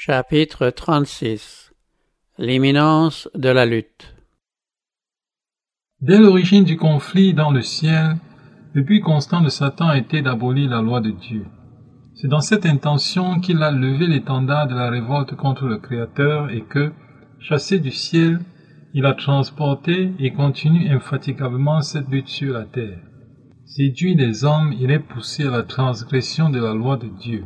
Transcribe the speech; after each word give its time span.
Chapitre 0.00 0.70
36 0.70 1.72
L'imminence 2.38 3.28
de 3.34 3.48
la 3.48 3.66
lutte 3.66 4.14
Dès 6.00 6.20
l'origine 6.20 6.62
du 6.62 6.76
conflit 6.76 7.34
dans 7.34 7.50
le 7.50 7.62
ciel, 7.62 8.16
le 8.74 8.82
but 8.82 9.00
constant 9.00 9.40
de 9.40 9.48
Satan 9.48 9.90
été 9.92 10.22
d'abolir 10.22 10.70
la 10.70 10.82
loi 10.82 11.00
de 11.00 11.10
Dieu. 11.10 11.46
C'est 12.14 12.28
dans 12.28 12.40
cette 12.40 12.64
intention 12.64 13.40
qu'il 13.40 13.60
a 13.60 13.72
levé 13.72 14.06
l'étendard 14.06 14.68
de 14.68 14.76
la 14.76 14.88
révolte 14.88 15.34
contre 15.34 15.66
le 15.66 15.78
Créateur 15.78 16.48
et 16.50 16.62
que, 16.62 16.92
chassé 17.40 17.80
du 17.80 17.90
ciel, 17.90 18.38
il 18.94 19.04
a 19.04 19.14
transporté 19.14 20.12
et 20.20 20.32
continue 20.32 20.88
infatigablement 20.90 21.82
cette 21.82 22.08
lutte 22.08 22.28
sur 22.28 22.54
la 22.54 22.66
terre. 22.66 23.00
Séduit 23.64 24.14
des 24.14 24.44
hommes, 24.44 24.72
il 24.78 24.92
est 24.92 25.00
poussé 25.00 25.48
à 25.48 25.50
la 25.50 25.64
transgression 25.64 26.50
de 26.50 26.60
la 26.60 26.72
loi 26.72 26.98
de 26.98 27.08
Dieu. 27.08 27.44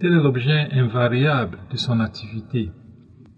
Tel 0.00 0.14
est 0.14 0.22
l'objet 0.22 0.72
invariable 0.72 1.58
de 1.70 1.76
son 1.76 2.00
activité. 2.00 2.70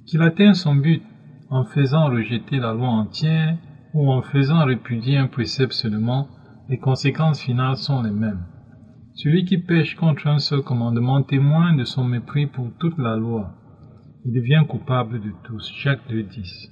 Qu'il 0.07 0.23
atteint 0.23 0.55
son 0.55 0.77
but 0.77 1.03
en 1.51 1.65
faisant 1.65 2.09
rejeter 2.09 2.59
la 2.59 2.73
loi 2.73 2.87
entière 2.87 3.57
ou 3.95 4.09
en 4.09 4.23
faisant 4.23 4.65
répudier 4.65 5.19
un 5.19 5.27
précepte 5.27 5.73
seulement, 5.73 6.29
les 6.69 6.79
conséquences 6.79 7.43
finales 7.43 7.75
sont 7.75 8.01
les 8.03 8.13
mêmes. 8.13 8.45
Celui 9.15 9.45
qui 9.45 9.59
pêche 9.59 9.97
contre 9.97 10.29
un 10.29 10.39
seul 10.39 10.63
commandement 10.63 11.25
témoigne 11.25 11.79
de 11.79 11.85
son 11.85 12.05
mépris 12.05 12.47
pour 12.47 12.71
toute 12.79 12.97
la 12.97 13.17
loi. 13.17 13.55
Il 14.25 14.33
devient 14.33 14.63
coupable 14.69 15.21
de 15.21 15.33
tous. 15.43 15.69
Jacques 15.83 16.09
2.10. 16.09 16.71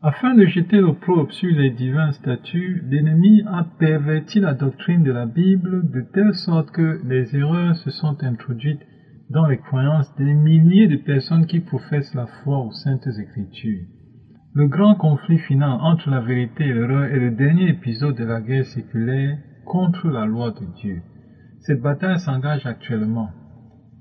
Afin 0.00 0.34
de 0.34 0.46
jeter 0.46 0.80
l'opprobre 0.80 1.30
sur 1.30 1.54
les 1.54 1.68
divins 1.72 2.12
statuts, 2.12 2.82
l'ennemi 2.88 3.42
a 3.46 3.66
perverti 3.78 4.40
la 4.40 4.54
doctrine 4.54 5.04
de 5.04 5.12
la 5.12 5.26
Bible 5.26 5.90
de 5.90 6.00
telle 6.00 6.34
sorte 6.34 6.70
que 6.70 7.02
les 7.04 7.36
erreurs 7.36 7.76
se 7.76 7.90
sont 7.90 8.16
introduites 8.22 8.80
dans 9.30 9.46
les 9.46 9.58
croyances 9.58 10.12
des 10.16 10.34
milliers 10.34 10.88
de 10.88 10.96
personnes 10.96 11.46
qui 11.46 11.60
professent 11.60 12.14
la 12.14 12.26
foi 12.26 12.58
aux 12.58 12.72
saintes 12.72 13.06
écritures. 13.18 13.86
Le 14.54 14.66
grand 14.66 14.96
conflit 14.96 15.38
final 15.38 15.78
entre 15.80 16.10
la 16.10 16.20
vérité 16.20 16.64
et 16.64 16.74
l'erreur 16.74 17.04
est 17.04 17.20
le 17.20 17.30
dernier 17.30 17.68
épisode 17.68 18.16
de 18.16 18.24
la 18.24 18.40
guerre 18.40 18.64
séculaire 18.64 19.38
contre 19.64 20.08
la 20.08 20.26
loi 20.26 20.50
de 20.50 20.66
Dieu. 20.80 21.02
Cette 21.60 21.80
bataille 21.80 22.18
s'engage 22.18 22.66
actuellement. 22.66 23.30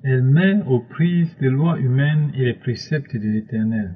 Elle 0.03 0.23
met 0.23 0.63
aux 0.65 0.79
prises 0.79 1.37
les 1.39 1.49
lois 1.49 1.79
humaines 1.79 2.31
et 2.33 2.45
les 2.45 2.55
préceptes 2.55 3.15
de 3.15 3.29
l'Éternel. 3.29 3.93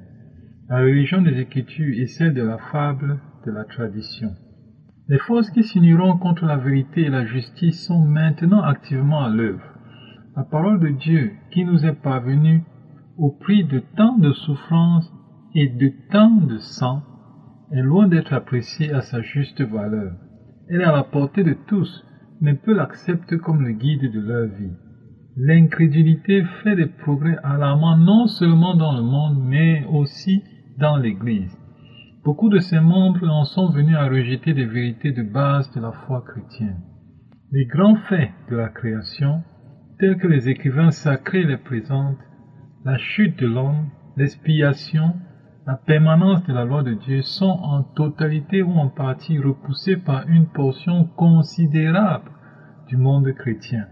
La 0.68 0.78
religion 0.78 1.20
des 1.20 1.40
Écritures 1.40 1.98
est 1.98 2.06
celle 2.06 2.34
de 2.34 2.42
la 2.42 2.58
fable, 2.58 3.18
de 3.44 3.50
la 3.50 3.64
tradition. 3.64 4.30
Les 5.08 5.18
forces 5.18 5.50
qui 5.50 5.64
s'uniront 5.64 6.16
contre 6.18 6.46
la 6.46 6.56
vérité 6.56 7.02
et 7.02 7.10
la 7.10 7.26
justice 7.26 7.84
sont 7.84 8.04
maintenant 8.04 8.62
activement 8.62 9.24
à 9.24 9.30
l'œuvre. 9.30 9.73
La 10.36 10.42
parole 10.42 10.80
de 10.80 10.88
Dieu 10.88 11.32
qui 11.52 11.64
nous 11.64 11.86
est 11.86 12.02
parvenue 12.02 12.64
au 13.16 13.30
prix 13.30 13.62
de 13.62 13.80
tant 13.96 14.18
de 14.18 14.32
souffrances 14.32 15.12
et 15.54 15.68
de 15.68 15.92
tant 16.10 16.30
de 16.30 16.58
sang 16.58 17.02
est 17.70 17.82
loin 17.82 18.08
d'être 18.08 18.32
appréciée 18.32 18.92
à 18.92 19.00
sa 19.00 19.22
juste 19.22 19.60
valeur. 19.60 20.12
Elle 20.68 20.80
est 20.80 20.84
à 20.84 20.96
la 20.96 21.04
portée 21.04 21.44
de 21.44 21.56
tous, 21.68 22.04
mais 22.40 22.54
peu 22.54 22.74
l'acceptent 22.74 23.36
comme 23.38 23.62
le 23.62 23.72
guide 23.72 24.10
de 24.12 24.20
leur 24.20 24.48
vie. 24.48 24.72
L'incrédulité 25.36 26.42
fait 26.64 26.74
des 26.74 26.86
progrès 26.86 27.38
alarmants 27.44 27.96
non 27.96 28.26
seulement 28.26 28.74
dans 28.74 28.96
le 28.96 29.02
monde, 29.02 29.40
mais 29.40 29.84
aussi 29.92 30.42
dans 30.78 30.96
l'Église. 30.96 31.56
Beaucoup 32.24 32.48
de 32.48 32.58
ses 32.58 32.80
membres 32.80 33.28
en 33.28 33.44
sont 33.44 33.70
venus 33.70 33.96
à 33.96 34.08
rejeter 34.08 34.52
des 34.52 34.66
vérités 34.66 35.12
de 35.12 35.22
base 35.22 35.70
de 35.74 35.80
la 35.80 35.92
foi 35.92 36.24
chrétienne. 36.26 36.80
Les 37.52 37.66
grands 37.66 37.96
faits 38.08 38.30
de 38.50 38.56
la 38.56 38.68
création 38.68 39.42
tels 39.98 40.18
que 40.18 40.26
les 40.26 40.48
écrivains 40.48 40.90
sacrés 40.90 41.44
les 41.44 41.56
présentent, 41.56 42.18
la 42.84 42.98
chute 42.98 43.38
de 43.38 43.46
l'homme, 43.46 43.88
l'expiation, 44.16 45.14
la 45.66 45.76
permanence 45.76 46.44
de 46.44 46.52
la 46.52 46.64
loi 46.64 46.82
de 46.82 46.94
Dieu 46.94 47.22
sont 47.22 47.46
en 47.46 47.82
totalité 47.82 48.62
ou 48.62 48.72
en 48.72 48.88
partie 48.88 49.38
repoussés 49.38 49.96
par 49.96 50.28
une 50.28 50.46
portion 50.46 51.04
considérable 51.16 52.30
du 52.88 52.96
monde 52.96 53.32
chrétien. 53.32 53.86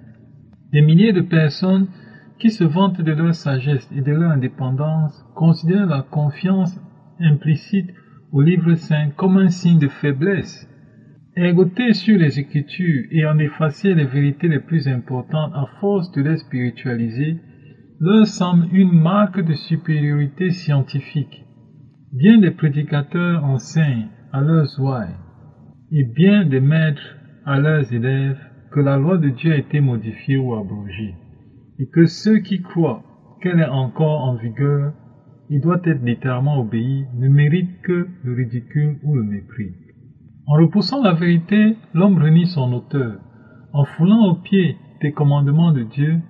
Des 0.73 0.83
milliers 0.83 1.13
de 1.13 1.23
personnes 1.23 1.87
qui 2.39 2.51
se 2.51 2.65
vantent 2.65 3.01
de 3.01 3.13
leur 3.13 3.35
sagesse 3.35 3.89
et 3.95 4.03
de 4.03 4.13
leur 4.13 4.33
indépendance 4.33 5.25
considèrent 5.35 5.87
la 5.87 6.03
confiance 6.03 6.79
implicite 7.21 7.91
au 8.33 8.43
livre 8.43 8.75
saint 8.75 9.11
comme 9.11 9.37
un 9.37 9.49
signe 9.49 9.79
de 9.79 9.89
faiblesse 9.89 10.69
Ergoter 11.35 11.95
sur 11.95 12.19
les 12.19 12.39
Écritures 12.39 13.07
et 13.11 13.25
en 13.25 13.39
effacer 13.39 13.95
les 13.95 14.05
vérités 14.05 14.49
les 14.49 14.59
plus 14.59 14.87
importantes 14.87 15.53
à 15.55 15.65
force 15.81 16.13
de 16.13 16.21
les 16.21 16.37
spiritualiser 16.37 17.39
leur 18.01 18.27
semble 18.27 18.67
une 18.71 18.93
marque 18.93 19.41
de 19.41 19.55
supériorité 19.55 20.51
scientifique. 20.51 21.47
Bien 22.13 22.37
des 22.37 22.51
prédicateurs 22.51 23.47
enseignent 23.47 24.09
à 24.31 24.43
leurs 24.43 24.79
ouailles 24.79 25.17
et 25.91 26.05
bien 26.05 26.45
des 26.45 26.61
maîtres 26.61 27.17
à 27.47 27.59
leurs 27.59 27.91
élèves 27.95 28.39
que 28.71 28.81
la 28.81 28.99
loi 28.99 29.17
de 29.17 29.31
Dieu 29.31 29.53
a 29.53 29.57
été 29.57 29.81
modifiée 29.81 30.37
ou 30.37 30.53
abrogée 30.53 31.15
et 31.79 31.89
que 31.89 32.05
ceux 32.05 32.41
qui 32.41 32.61
croient 32.61 33.05
qu'elle 33.41 33.61
est 33.61 33.65
encore 33.65 34.21
en 34.21 34.37
vigueur 34.37 34.93
et 35.49 35.61
doit 35.61 35.81
être 35.85 36.05
littéralement 36.05 36.61
obéie 36.61 37.07
ne 37.17 37.29
méritent 37.29 37.81
que 37.81 38.07
le 38.23 38.35
ridicule 38.35 38.99
ou 39.03 39.17
le 39.17 39.23
mépris. 39.23 39.73
En 40.47 40.55
repoussant 40.55 41.03
la 41.03 41.13
vérité, 41.13 41.77
l'homme 41.95 42.19
renie 42.19 42.47
son 42.47 42.73
auteur. 42.73 43.21
En 43.73 43.85
foulant 43.85 44.27
aux 44.27 44.43
pieds 44.43 44.77
des 45.01 45.13
commandements 45.13 45.73
de 45.73 45.85
Dieu, 45.85 46.21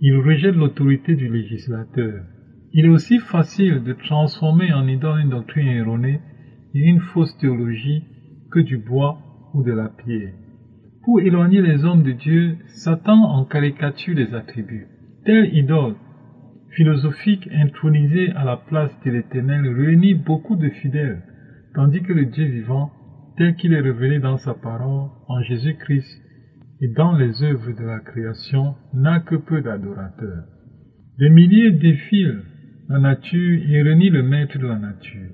il 0.00 0.16
rejette 0.16 0.56
l'autorité 0.56 1.14
du 1.14 1.28
législateur. 1.28 2.24
Il 2.72 2.86
est 2.86 2.90
aussi 2.90 3.18
facile 3.18 3.82
de 3.84 3.92
transformer 3.92 4.72
en 4.72 4.86
idole 4.88 5.20
une 5.20 5.30
doctrine 5.30 5.68
erronée 5.68 6.20
et 6.74 6.80
une 6.80 7.00
fausse 7.00 7.36
théologie 7.38 8.02
que 8.50 8.60
du 8.60 8.78
bois 8.78 9.18
ou 9.54 9.62
de 9.62 9.72
la 9.72 9.88
pierre. 9.88 10.34
Pour 11.04 11.20
éloigner 11.20 11.62
les 11.62 11.84
hommes 11.84 12.02
de 12.02 12.12
Dieu, 12.12 12.56
Satan 12.66 13.22
en 13.22 13.44
caricature 13.44 14.16
les 14.16 14.34
attributs. 14.34 14.88
Telle 15.24 15.56
idole 15.56 15.94
philosophique 16.76 17.48
intronisée 17.52 18.32
à 18.32 18.44
la 18.44 18.56
place 18.56 18.90
de 19.04 19.12
l'Éternel 19.12 19.66
réunit 19.66 20.14
beaucoup 20.14 20.56
de 20.56 20.68
fidèles, 20.68 21.22
tandis 21.74 22.02
que 22.02 22.12
le 22.12 22.26
Dieu 22.26 22.44
vivant 22.44 22.90
tel 23.36 23.54
qu'il 23.56 23.72
est 23.72 23.80
révélé 23.80 24.18
dans 24.18 24.36
sa 24.38 24.54
parole 24.54 25.10
en 25.28 25.42
Jésus-Christ 25.42 26.22
et 26.80 26.88
dans 26.88 27.16
les 27.16 27.42
œuvres 27.42 27.72
de 27.72 27.84
la 27.84 28.00
création, 28.00 28.74
n'a 28.92 29.20
que 29.20 29.36
peu 29.36 29.62
d'adorateurs. 29.62 30.44
Des 31.18 31.30
milliers 31.30 31.72
défilent 31.72 32.42
la 32.88 32.98
nature 32.98 33.60
et 33.68 33.82
renient 33.82 34.10
le 34.10 34.22
maître 34.22 34.58
de 34.58 34.66
la 34.66 34.78
nature. 34.78 35.30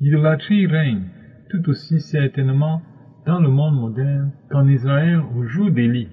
L'idolâtrie 0.00 0.66
règne 0.66 1.04
tout 1.50 1.68
aussi 1.68 2.00
certainement 2.00 2.82
dans 3.26 3.40
le 3.40 3.48
monde 3.48 3.74
moderne 3.74 4.32
qu'en 4.50 4.66
Israël 4.68 5.20
au 5.36 5.44
jour 5.44 5.70
d'Élie. 5.70 6.08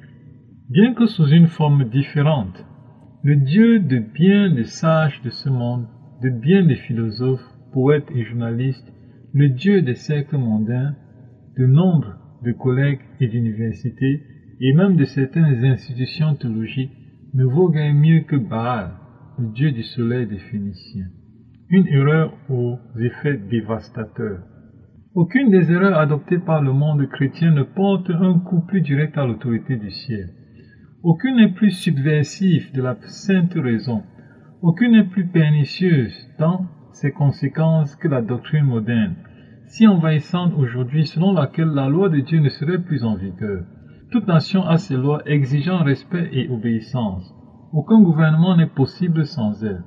Bien 0.70 0.94
que 0.94 1.06
sous 1.06 1.28
une 1.28 1.48
forme 1.48 1.90
différente, 1.90 2.66
le 3.24 3.38
Dieu 3.38 3.80
de 3.80 4.00
bien 4.00 4.52
des 4.52 4.66
sages 4.66 5.22
de 5.24 5.30
ce 5.30 5.50
monde, 5.50 5.88
de 6.22 6.30
bien 6.30 6.64
des 6.64 6.76
philosophes, 6.76 7.46
poètes 7.72 8.10
et 8.14 8.24
journalistes, 8.24 8.92
le 9.34 9.50
Dieu 9.50 9.82
des 9.82 9.96
siècles 9.96 10.38
mondains, 10.38 10.96
de 11.58 11.66
nombre 11.66 12.16
de 12.44 12.52
collègues 12.52 13.00
et 13.20 13.28
d'universités 13.28 14.24
et 14.60 14.74
même 14.74 14.96
de 14.96 15.06
certaines 15.06 15.64
institutions 15.66 16.36
théologiques 16.36 16.92
ne 17.34 17.44
vaut 17.44 17.70
guère 17.70 17.94
mieux 17.94 18.22
que 18.22 18.36
Baal, 18.36 18.92
le 19.38 19.48
dieu 19.48 19.72
du 19.72 19.84
soleil 19.84 20.28
des 20.28 20.38
Phéniciens. 20.38 21.08
Une 21.70 21.88
erreur 21.88 22.38
aux 22.50 22.78
effets 23.00 23.38
dévastateurs. 23.38 24.44
Aucune 25.14 25.50
des 25.50 25.72
erreurs 25.72 25.98
adoptées 25.98 26.40
par 26.40 26.62
le 26.62 26.72
monde 26.72 27.08
chrétien 27.08 27.52
ne 27.52 27.64
porte 27.64 28.10
un 28.10 28.40
coup 28.40 28.62
plus 28.62 28.82
direct 28.82 29.18
à 29.18 29.26
l'autorité 29.26 29.76
du 29.78 29.90
ciel. 29.90 30.30
Aucune 31.04 31.38
n'est 31.38 31.54
plus 31.54 31.72
subversive 31.72 32.72
de 32.74 32.82
la 32.82 32.98
sainte 33.02 33.54
raison. 33.56 34.04
Aucune 34.62 34.94
n'est 34.94 35.04
plus 35.08 35.28
pernicieuse 35.28 36.30
dans 36.40 36.66
ses 36.92 37.12
conséquences 37.12 37.96
que 37.96 38.08
la 38.08 38.22
doctrine 38.22 38.66
moderne 38.66 39.16
si 39.68 39.88
envahissante 39.88 40.54
aujourd'hui 40.58 41.06
selon 41.06 41.34
laquelle 41.34 41.70
la 41.70 41.90
loi 41.90 42.10
de 42.10 42.20
Dieu 42.20 42.40
ne 42.40 42.50
serait 42.50 42.80
plus 42.80 43.04
en 43.04 43.16
vigueur. 43.16 43.64
Toute 44.12 44.28
nation 44.28 44.66
a 44.66 44.78
ses 44.78 44.96
lois 44.96 45.22
exigeant 45.26 45.84
respect 45.84 46.30
et 46.32 46.50
obéissance. 46.50 47.34
Aucun 47.74 48.02
gouvernement 48.02 48.56
n'est 48.56 48.68
possible 48.68 49.26
sans 49.26 49.64
elle. 49.64 49.84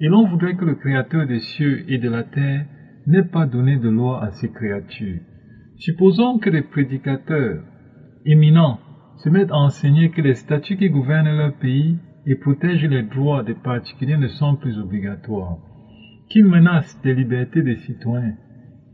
Et 0.00 0.08
l'on 0.08 0.26
voudrait 0.26 0.56
que 0.56 0.64
le 0.64 0.74
Créateur 0.74 1.26
des 1.26 1.40
cieux 1.40 1.84
et 1.88 1.98
de 1.98 2.08
la 2.08 2.24
terre 2.24 2.66
n'ait 3.06 3.22
pas 3.22 3.46
donné 3.46 3.76
de 3.76 3.88
loi 3.88 4.22
à 4.22 4.30
ses 4.32 4.50
créatures. 4.50 5.20
Supposons 5.76 6.38
que 6.38 6.50
les 6.50 6.62
prédicateurs 6.62 7.62
éminents 8.24 8.80
se 9.18 9.28
mettent 9.28 9.52
à 9.52 9.56
enseigner 9.56 10.10
que 10.10 10.22
les 10.22 10.34
statuts 10.34 10.76
qui 10.76 10.90
gouvernent 10.90 11.36
leur 11.36 11.54
pays 11.54 11.98
et 12.26 12.34
protègent 12.34 12.88
les 12.88 13.02
droits 13.02 13.42
des 13.42 13.54
particuliers 13.54 14.16
ne 14.16 14.28
sont 14.28 14.56
plus 14.56 14.78
obligatoires, 14.78 15.58
qu'ils 16.28 16.44
menacent 16.44 17.00
les 17.04 17.14
libertés 17.14 17.62
des 17.62 17.76
citoyens 17.76 18.34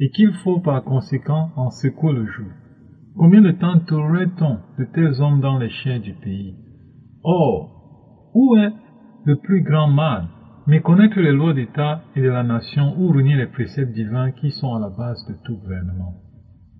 et 0.00 0.10
qu'il 0.10 0.32
faut 0.42 0.60
par 0.60 0.82
conséquent 0.84 1.50
en 1.56 1.70
secouer 1.70 2.12
le 2.12 2.26
jour. 2.26 2.50
Combien 3.16 3.42
de 3.42 3.52
temps 3.52 3.78
trouverait-on 3.86 4.58
de 4.78 4.84
tels 4.92 5.20
hommes 5.20 5.40
dans 5.40 5.58
les 5.58 5.70
chairs 5.70 6.00
du 6.00 6.14
pays? 6.14 6.56
Or, 7.22 8.30
où 8.34 8.56
est 8.56 8.72
le 9.24 9.36
plus 9.36 9.62
grand 9.62 9.88
mal? 9.88 10.28
Méconnaître 10.66 11.20
les 11.20 11.32
lois 11.32 11.52
d'État 11.52 12.02
et 12.16 12.22
de 12.22 12.28
la 12.28 12.42
nation 12.42 12.94
ou 12.98 13.08
renier 13.08 13.36
les 13.36 13.46
préceptes 13.46 13.92
divins 13.92 14.32
qui 14.32 14.50
sont 14.50 14.74
à 14.74 14.80
la 14.80 14.88
base 14.88 15.24
de 15.28 15.34
tout 15.44 15.58
gouvernement. 15.58 16.14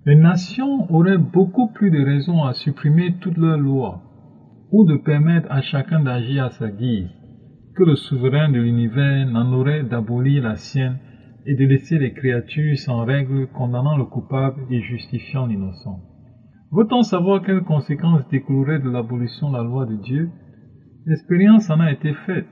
Les 0.07 0.17
nations 0.17 0.91
auraient 0.91 1.19
beaucoup 1.19 1.69
plus 1.73 1.91
de 1.91 2.05
raisons 2.05 2.45
à 2.45 2.53
supprimer 2.55 3.17
toutes 3.21 3.37
leurs 3.37 3.59
lois 3.59 4.03
ou 4.73 4.85
de 4.85 4.97
permettre 4.97 5.51
à 5.51 5.63
chacun 5.63 6.01
d'agir 6.01 6.45
à 6.45 6.51
sa 6.51 6.71
guise 6.71 7.11
que 7.77 7.85
le 7.85 7.97
souverain 7.97 8.51
de 8.51 8.59
l'univers 8.59 9.27
n'en 9.27 9.53
aurait 9.53 9.83
d'abolir 9.83 10.43
la 10.43 10.57
sienne 10.57 10.99
et 11.47 11.55
de 11.55 11.65
laisser 11.65 11.99
les 11.99 12.13
créatures 12.13 12.79
sans 12.79 13.05
règle 13.05 13.47
condamnant 13.49 13.97
le 13.97 14.05
coupable 14.05 14.63
et 14.71 14.81
justifiant 14.81 15.47
l'innocent. 15.47 16.01
Veut-on 16.73 17.03
savoir 17.03 17.43
quelles 17.43 17.63
conséquences 17.63 18.27
découleraient 18.29 18.81
de 18.81 18.91
l'abolition 18.91 19.51
de 19.51 19.57
la 19.57 19.63
loi 19.63 19.87
de 19.87 19.97
Dieu? 19.97 20.31
L'expérience 21.07 21.71
en 21.71 21.81
a 21.81 21.93
été 21.93 22.13
faite. 22.27 22.51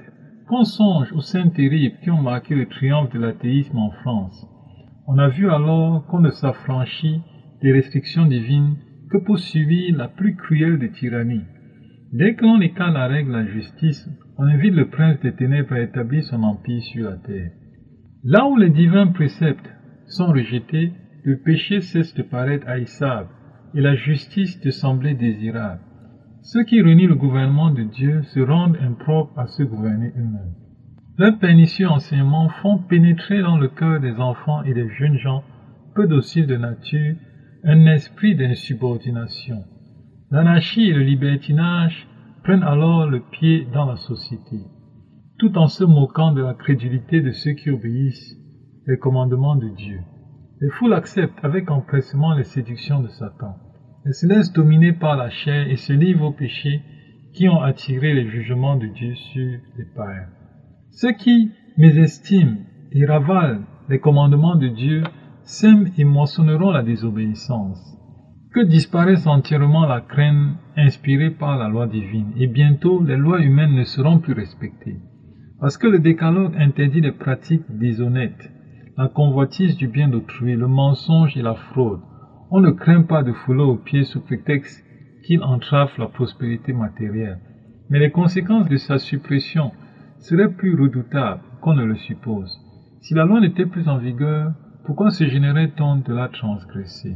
Qu'on 0.49 0.65
songe 0.65 1.13
aux 1.13 1.21
scènes 1.21 1.53
terribles 1.53 1.97
qui 2.03 2.11
ont 2.11 2.21
marqué 2.21 2.55
le 2.55 2.67
triomphe 2.67 3.11
de 3.13 3.19
l'athéisme 3.19 3.79
en 3.79 3.91
France. 4.03 4.47
On 5.07 5.19
a 5.19 5.29
vu 5.29 5.51
alors 5.51 6.07
qu'on 6.07 6.21
ne 6.21 6.31
s'affranchit 6.31 7.21
des 7.63 7.73
restrictions 7.73 8.27
divines 8.27 8.77
que 9.11 9.19
pour 9.19 9.39
subir 9.39 9.97
la 9.97 10.09
plus 10.09 10.37
cruelle 10.37 10.79
des 10.79 10.91
tyrannies. 10.91 11.45
Dès 12.13 12.35
que 12.35 12.45
l'on 12.45 12.61
écarte 12.61 12.93
la 12.93 13.07
règle 13.07 13.33
la 13.33 13.47
justice, 13.47 14.09
on 14.37 14.45
invite 14.45 14.75
le 14.75 14.89
prince 14.89 15.19
des 15.21 15.35
ténèbres 15.35 15.73
à 15.73 15.81
établir 15.81 16.23
son 16.25 16.43
empire 16.43 16.83
sur 16.83 17.09
la 17.09 17.17
terre. 17.17 17.51
Là 18.25 18.47
où 18.47 18.57
les 18.57 18.71
divins 18.71 19.09
préceptes 19.09 19.69
sont 20.07 20.29
rejetés, 20.29 20.93
le 21.25 21.39
péché 21.39 21.81
cesse 21.81 22.15
de 22.15 22.23
paraître 22.23 22.69
haïssable 22.69 23.29
et 23.75 23.81
la 23.81 23.97
justice 23.97 24.61
de 24.61 24.71
sembler 24.71 25.15
désirable. 25.15 25.81
Ceux 26.43 26.63
qui 26.63 26.81
renient 26.83 27.09
le 27.09 27.17
gouvernement 27.17 27.71
de 27.71 27.83
Dieu 27.83 28.23
se 28.35 28.41
rendent 28.41 28.77
impropres 28.81 29.37
à 29.39 29.47
se 29.49 29.65
gouverner 29.65 30.13
eux-mêmes. 30.17 30.55
Leurs 31.19 31.39
pernicieux 31.39 31.89
enseignements 31.89 32.49
font 32.63 32.79
pénétrer 32.79 33.43
dans 33.43 33.59
le 33.59 33.69
cœur 33.69 34.01
des 34.01 34.15
enfants 34.15 34.63
et 34.63 34.73
des 34.75 34.89
jeunes 34.91 35.19
gens, 35.19 35.43
peu 35.95 36.07
dociles 36.07 36.47
de 36.47 36.57
nature, 36.57 37.17
un 37.65 37.87
esprit 37.87 38.37
d'insubordination. 38.37 39.65
L'anarchie 40.31 40.89
et 40.89 40.95
le 40.95 41.03
libertinage 41.03 42.09
prennent 42.43 42.63
alors 42.63 43.07
le 43.07 43.21
pied 43.21 43.67
dans 43.73 43.87
la 43.87 43.97
société, 43.97 44.59
tout 45.43 45.59
en 45.59 45.67
se 45.67 45.83
moquant 45.83 46.31
de 46.31 46.41
la 46.41 46.55
crédulité 46.55 47.21
de 47.21 47.33
ceux 47.33 47.51
qui 47.51 47.69
obéissent 47.69 48.39
les 48.87 48.97
commandements 48.97 49.57
de 49.57 49.71
Dieu. 49.71 49.99
Les 50.61 50.71
foules 50.71 50.95
acceptent 50.95 51.45
avec 51.45 51.69
empressement 51.69 52.33
les 52.35 52.45
séductions 52.45 53.01
de 53.01 53.09
Satan. 53.09 53.57
Elles 54.07 54.15
se 54.15 54.29
laissent 54.29 54.53
dominer 54.53 54.93
par 54.93 55.17
la 55.17 55.31
chair 55.31 55.69
et 55.69 55.75
se 55.75 55.93
livrent 55.93 56.27
aux 56.27 56.33
péchés 56.33 56.81
qui 57.35 57.49
ont 57.49 57.61
attiré 57.61 58.15
les 58.15 58.29
jugements 58.29 58.77
de 58.77 58.87
Dieu 58.87 59.17
sur 59.17 59.59
les 59.79 59.85
païens. 59.97 60.29
Ceux 60.91 61.11
qui 61.11 61.51
mésestiment 61.77 62.59
et 62.93 63.05
ravalent 63.05 63.65
les 63.89 63.99
commandements 63.99 64.55
de 64.55 64.69
Dieu 64.69 65.03
sèment 65.43 65.91
et 65.99 66.05
moissonneront 66.05 66.71
la 66.71 66.85
désobéissance. 66.85 67.99
Que 68.55 68.65
disparaisse 68.65 69.27
entièrement 69.27 69.87
la 69.87 70.03
crainte 70.03 70.55
inspirée 70.77 71.33
par 71.33 71.59
la 71.59 71.69
loi 71.69 71.89
divine, 71.89 72.31
et 72.37 72.47
bientôt 72.47 73.03
les 73.03 73.17
lois 73.17 73.41
humaines 73.41 73.75
ne 73.75 73.83
seront 73.83 74.21
plus 74.21 74.35
respectées. 74.35 75.01
Parce 75.63 75.77
que 75.77 75.87
le 75.87 76.01
décalogue 76.01 76.57
interdit 76.57 77.01
les 77.01 77.13
pratiques 77.13 77.71
déshonnêtes, 77.71 78.51
la 78.99 79.07
convoitise 79.07 79.77
du 79.77 79.87
bien 79.87 80.09
d'autrui, 80.09 80.57
le 80.57 80.67
mensonge 80.67 81.37
et 81.37 81.43
la 81.43 81.55
fraude. 81.55 82.01
On 82.51 82.59
ne 82.59 82.73
craint 82.73 83.05
pas 83.05 83.23
de 83.23 83.33
fouler 83.33 83.63
aux 83.63 83.77
pieds 83.77 84.03
sous 84.03 84.21
prétexte 84.21 84.85
qu'il 85.25 85.41
entrave 85.45 85.93
la 85.99 86.09
prospérité 86.09 86.73
matérielle. 86.73 87.39
Mais 87.91 88.01
les 88.01 88.11
conséquences 88.11 88.69
de 88.69 88.77
sa 88.77 88.99
suppression 88.99 89.71
seraient 90.19 90.53
plus 90.53 90.75
redoutables 90.75 91.43
qu'on 91.61 91.75
ne 91.75 91.85
le 91.85 91.95
suppose. 91.95 92.51
Si 93.01 93.15
la 93.15 93.25
loi 93.25 93.41
n'était 93.41 93.67
plus 93.67 93.87
en 93.87 93.99
vigueur, 93.99 94.55
pourquoi 94.85 95.11
se 95.11 95.29
gênerait-on 95.29 95.99
de 95.99 96.13
la 96.13 96.27
transgresser 96.27 97.15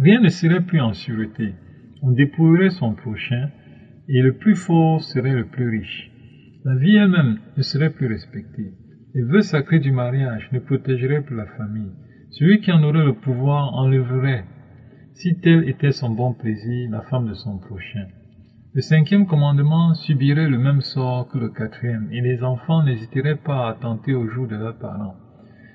Rien 0.00 0.20
ne 0.20 0.30
serait 0.30 0.62
plus 0.62 0.80
en 0.80 0.94
sûreté. 0.94 1.54
On 2.02 2.10
dépouillerait 2.10 2.70
son 2.70 2.94
prochain 2.94 3.50
et 4.08 4.20
le 4.20 4.36
plus 4.36 4.56
fort 4.56 5.00
serait 5.00 5.36
le 5.36 5.46
plus 5.46 5.68
riche. 5.78 6.09
La 6.64 6.74
vie 6.74 6.96
elle-même 6.96 7.38
ne 7.56 7.62
serait 7.62 7.90
plus 7.90 8.06
respectée. 8.06 8.72
Les 9.14 9.22
vœux 9.22 9.42
sacrés 9.42 9.80
du 9.80 9.92
mariage 9.92 10.48
ne 10.52 10.58
protégeraient 10.58 11.22
plus 11.22 11.36
la 11.36 11.46
famille. 11.46 11.92
Celui 12.30 12.60
qui 12.60 12.70
en 12.70 12.82
aurait 12.82 13.04
le 13.04 13.14
pouvoir 13.14 13.74
enlèverait, 13.74 14.44
si 15.14 15.38
tel 15.40 15.68
était 15.68 15.92
son 15.92 16.10
bon 16.10 16.32
plaisir, 16.32 16.90
la 16.90 17.02
femme 17.02 17.26
de 17.26 17.34
son 17.34 17.58
prochain. 17.58 18.06
Le 18.72 18.80
cinquième 18.80 19.26
commandement 19.26 19.94
subirait 19.94 20.48
le 20.48 20.58
même 20.58 20.80
sort 20.80 21.28
que 21.28 21.38
le 21.38 21.48
quatrième, 21.48 22.08
et 22.12 22.20
les 22.20 22.42
enfants 22.42 22.84
n'hésiteraient 22.84 23.40
pas 23.42 23.68
à 23.68 23.74
tenter 23.74 24.14
au 24.14 24.28
jour 24.28 24.46
de 24.46 24.56
leurs 24.56 24.78
parents 24.78 25.16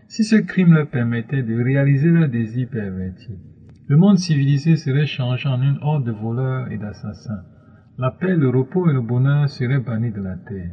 si 0.07 0.23
ce 0.23 0.35
crime 0.35 0.73
leur 0.73 0.89
permettait 0.89 1.43
de 1.43 1.61
réaliser 1.61 2.09
leurs 2.09 2.29
désirs 2.29 2.69
pervertis. 2.69 3.39
Le 3.87 3.97
monde 3.97 4.17
civilisé 4.17 4.75
serait 4.75 5.05
changé 5.05 5.47
en 5.47 5.61
une 5.61 5.77
horde 5.81 6.05
de 6.05 6.11
voleurs 6.11 6.71
et 6.71 6.77
d'assassins. 6.77 7.43
La 7.97 8.12
paix, 8.12 8.36
le 8.36 8.50
repos 8.50 8.89
et 8.89 8.94
le 8.94 9.01
bonheur 9.01 9.47
seraient 9.47 9.80
bannis 9.80 10.12
de 10.12 10.21
la 10.21 10.36
terre. 10.36 10.71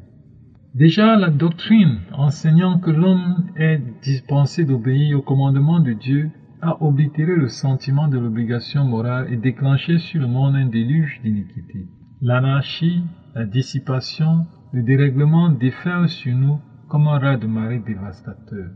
Déjà, 0.74 1.14
la 1.14 1.30
doctrine 1.30 2.00
enseignant 2.12 2.80
que 2.80 2.90
l'homme 2.90 3.44
est 3.56 3.80
dispensé 4.02 4.64
d'obéir 4.64 5.18
au 5.18 5.22
commandement 5.22 5.78
de 5.78 5.92
Dieu 5.92 6.30
a 6.60 6.82
oblitéré 6.82 7.36
le 7.36 7.46
sentiment 7.46 8.08
de 8.08 8.18
l'obligation 8.18 8.84
morale 8.84 9.32
et 9.32 9.36
déclenché 9.36 9.98
sur 9.98 10.20
le 10.20 10.26
monde 10.26 10.56
un 10.56 10.66
déluge 10.66 11.20
d'iniquité. 11.22 11.86
L'anarchie, 12.20 13.04
la 13.36 13.44
dissipation, 13.44 14.46
le 14.72 14.82
dérèglement 14.82 15.50
déferlent 15.50 16.08
sur 16.08 16.34
nous 16.34 16.58
comme 16.88 17.06
un 17.06 17.18
raz 17.18 17.36
de 17.36 17.46
marée 17.46 17.82
dévastateur. 17.86 18.70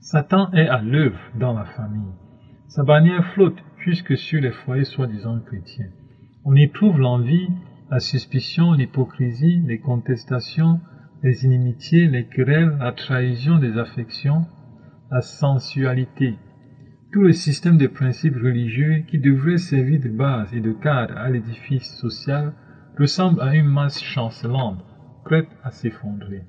Satan 0.00 0.50
est 0.52 0.68
à 0.68 0.80
l'œuvre 0.80 1.18
dans 1.38 1.52
la 1.52 1.64
famille. 1.64 2.14
Sa 2.68 2.82
bannière 2.82 3.26
flotte 3.34 3.62
jusque 3.78 4.16
sur 4.16 4.40
les 4.40 4.52
foyers 4.52 4.84
soi-disant 4.84 5.40
chrétiens. 5.40 5.90
On 6.44 6.54
y 6.54 6.70
trouve 6.70 6.98
l'envie, 6.98 7.48
la 7.90 8.00
suspicion, 8.00 8.72
l'hypocrisie, 8.72 9.62
les 9.66 9.78
contestations, 9.78 10.80
les 11.22 11.44
inimitiés, 11.44 12.08
les 12.08 12.26
querelles, 12.26 12.76
la 12.78 12.92
trahison 12.92 13.58
des 13.58 13.78
affections, 13.78 14.46
la 15.10 15.20
sensualité, 15.20 16.36
tout 17.14 17.22
le 17.22 17.32
système 17.32 17.78
de 17.78 17.86
principes 17.86 18.34
religieux 18.34 19.04
qui 19.06 19.20
devrait 19.20 19.58
servir 19.58 20.00
de 20.00 20.08
base 20.08 20.52
et 20.52 20.60
de 20.60 20.72
cadre 20.72 21.16
à 21.16 21.30
l'édifice 21.30 21.96
social 22.00 22.52
ressemble 22.98 23.40
à 23.40 23.54
une 23.54 23.68
masse 23.68 24.02
chancelante, 24.02 24.84
prête 25.24 25.46
à 25.62 25.70
s'effondrer. 25.70 26.42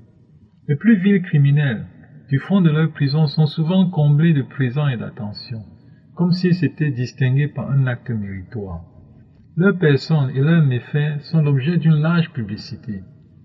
Les 0.68 0.76
plus 0.76 0.98
vils 0.98 1.22
criminels, 1.22 1.86
du 2.30 2.40
fond 2.40 2.62
de 2.62 2.72
leur 2.72 2.92
prison 2.92 3.28
sont 3.28 3.46
souvent 3.46 3.88
comblés 3.88 4.34
de 4.34 4.42
présents 4.42 4.88
et 4.88 4.98
d'attention, 4.98 5.64
comme 6.16 6.32
s'ils 6.32 6.56
s'étaient 6.56 6.90
distingués 6.90 7.48
par 7.48 7.70
un 7.70 7.86
acte 7.86 8.10
méritoire. 8.10 8.86
Leurs 9.58 9.78
personnes 9.78 10.32
et 10.32 10.42
leurs 10.42 10.66
méfaits 10.66 11.22
sont 11.22 11.42
l'objet 11.42 11.78
d'une 11.78 12.02
large 12.02 12.30
publicité. 12.34 13.04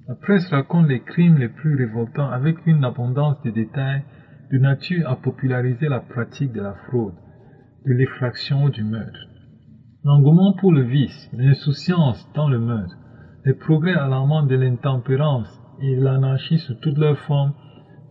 La 0.08 0.16
presse 0.16 0.50
raconte 0.50 0.88
les 0.88 1.02
crimes 1.02 1.38
les 1.38 1.48
plus 1.48 1.76
révoltants 1.76 2.28
avec 2.28 2.56
une 2.66 2.82
abondance 2.82 3.40
de 3.42 3.50
détails 3.50 4.02
de 4.50 4.58
nature 4.58 5.08
à 5.08 5.14
populariser 5.14 5.88
la 5.88 6.00
pratique 6.00 6.52
de 6.52 6.60
la 6.60 6.74
fraude, 6.88 7.14
de 7.86 7.92
l'effraction 7.92 8.64
ou 8.64 8.70
du 8.70 8.82
meurtre. 8.82 9.20
L'engouement 10.02 10.54
pour 10.54 10.72
le 10.72 10.82
vice, 10.82 11.30
l'insouciance 11.32 12.28
dans 12.34 12.48
le 12.48 12.58
meurtre, 12.58 12.96
les 13.44 13.54
progrès 13.54 13.94
alarmants 13.94 14.42
de 14.46 14.56
l'intempérance 14.56 15.62
et 15.80 15.94
l'anarchie 15.94 16.58
sous 16.58 16.74
toutes 16.74 16.98
leurs 16.98 17.18
formes 17.18 17.54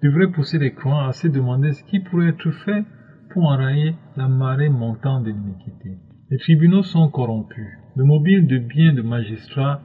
devrait 0.01 0.31
pousser 0.31 0.57
les 0.57 0.73
croyants 0.73 1.05
à 1.05 1.11
se 1.11 1.27
demander 1.27 1.73
ce 1.73 1.83
qui 1.83 1.99
pourrait 1.99 2.29
être 2.29 2.51
fait 2.63 2.85
pour 3.33 3.43
enrayer 3.43 3.93
la 4.15 4.29
marée 4.29 4.69
montante 4.69 5.25
de 5.25 5.31
l'iniquité. 5.31 5.97
Les 6.31 6.37
tribunaux 6.37 6.83
sont 6.83 7.09
corrompus. 7.09 7.67
Le 7.99 8.05
mobile 8.05 8.47
de 8.47 8.59
biens 8.59 8.93
de 8.93 9.01
magistrats 9.01 9.81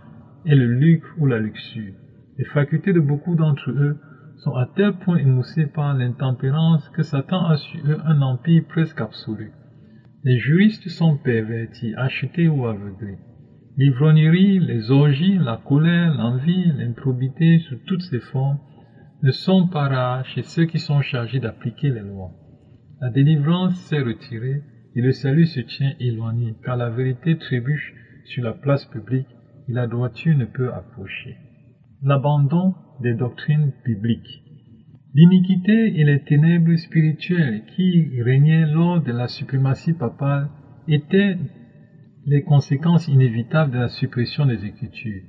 est 0.47 0.55
le 0.55 0.73
lucre 0.73 1.13
ou 1.19 1.27
la 1.27 1.41
luxure. 1.41 1.95
Les 2.39 2.45
facultés 2.45 2.93
de 2.93 3.01
beaucoup 3.01 3.35
d'entre 3.35 3.73
eux 3.73 3.99
sont 4.37 4.55
à 4.55 4.71
tel 4.77 4.93
point 4.93 5.17
émoussées 5.17 5.67
par 5.67 5.95
l'intempérance 5.95 6.89
que 6.91 7.03
Satan 7.03 7.45
a 7.45 7.57
sur 7.57 7.81
eux 7.85 7.99
un 8.05 8.23
empire 8.23 8.63
presque 8.69 9.01
absolu. 9.01 9.51
Les 10.23 10.39
juristes 10.39 10.89
sont 10.89 11.17
pervertis, 11.17 11.93
achetés 11.97 12.47
ou 12.47 12.67
aveuglés. 12.67 13.19
L'ivrognerie, 13.77 14.61
les 14.61 14.93
orgies, 14.93 15.37
la 15.37 15.57
colère, 15.57 16.15
l'envie, 16.15 16.71
l'improbité 16.79 17.59
sous 17.69 17.79
toutes 17.85 18.03
ses 18.03 18.21
formes 18.21 18.61
ne 19.25 19.33
sont 19.33 19.67
pas 19.67 19.89
rares 19.89 20.25
chez 20.27 20.45
ceux 20.45 20.67
qui 20.67 20.79
sont 20.79 21.01
chargés 21.01 21.41
d'appliquer 21.41 21.91
les 21.91 22.03
lois. 22.03 22.31
La 23.01 23.11
délivrance 23.11 23.75
s'est 23.75 24.03
retirée 24.03 24.63
et 24.95 25.01
le 25.01 25.11
salut 25.11 25.47
se 25.47 25.59
tient 25.59 25.95
éloigné, 25.99 26.55
car 26.65 26.77
la 26.77 26.91
vérité 26.91 27.37
trébuche 27.37 27.93
sur 28.25 28.43
la 28.43 28.53
place 28.53 28.85
publique 28.87 29.29
et 29.69 29.73
la 29.73 29.87
droiture 29.87 30.37
ne 30.37 30.45
peut 30.45 30.73
approcher. 30.73 31.37
L'abandon 32.03 32.75
des 33.01 33.15
doctrines 33.15 33.73
bibliques. 33.85 34.43
L'iniquité 35.15 36.01
et 36.01 36.05
les 36.05 36.23
ténèbres 36.25 36.77
spirituelles 36.77 37.63
qui 37.77 38.21
régnaient 38.21 38.67
lors 38.67 39.01
de 39.01 39.13
la 39.13 39.29
suprématie 39.29 39.93
papale 39.93 40.49
étaient 40.89 41.39
les 42.27 42.43
conséquences 42.43 43.07
inévitables 43.09 43.71
de 43.71 43.79
la 43.79 43.89
suppression 43.89 44.47
des 44.47 44.65
Écritures. 44.65 45.23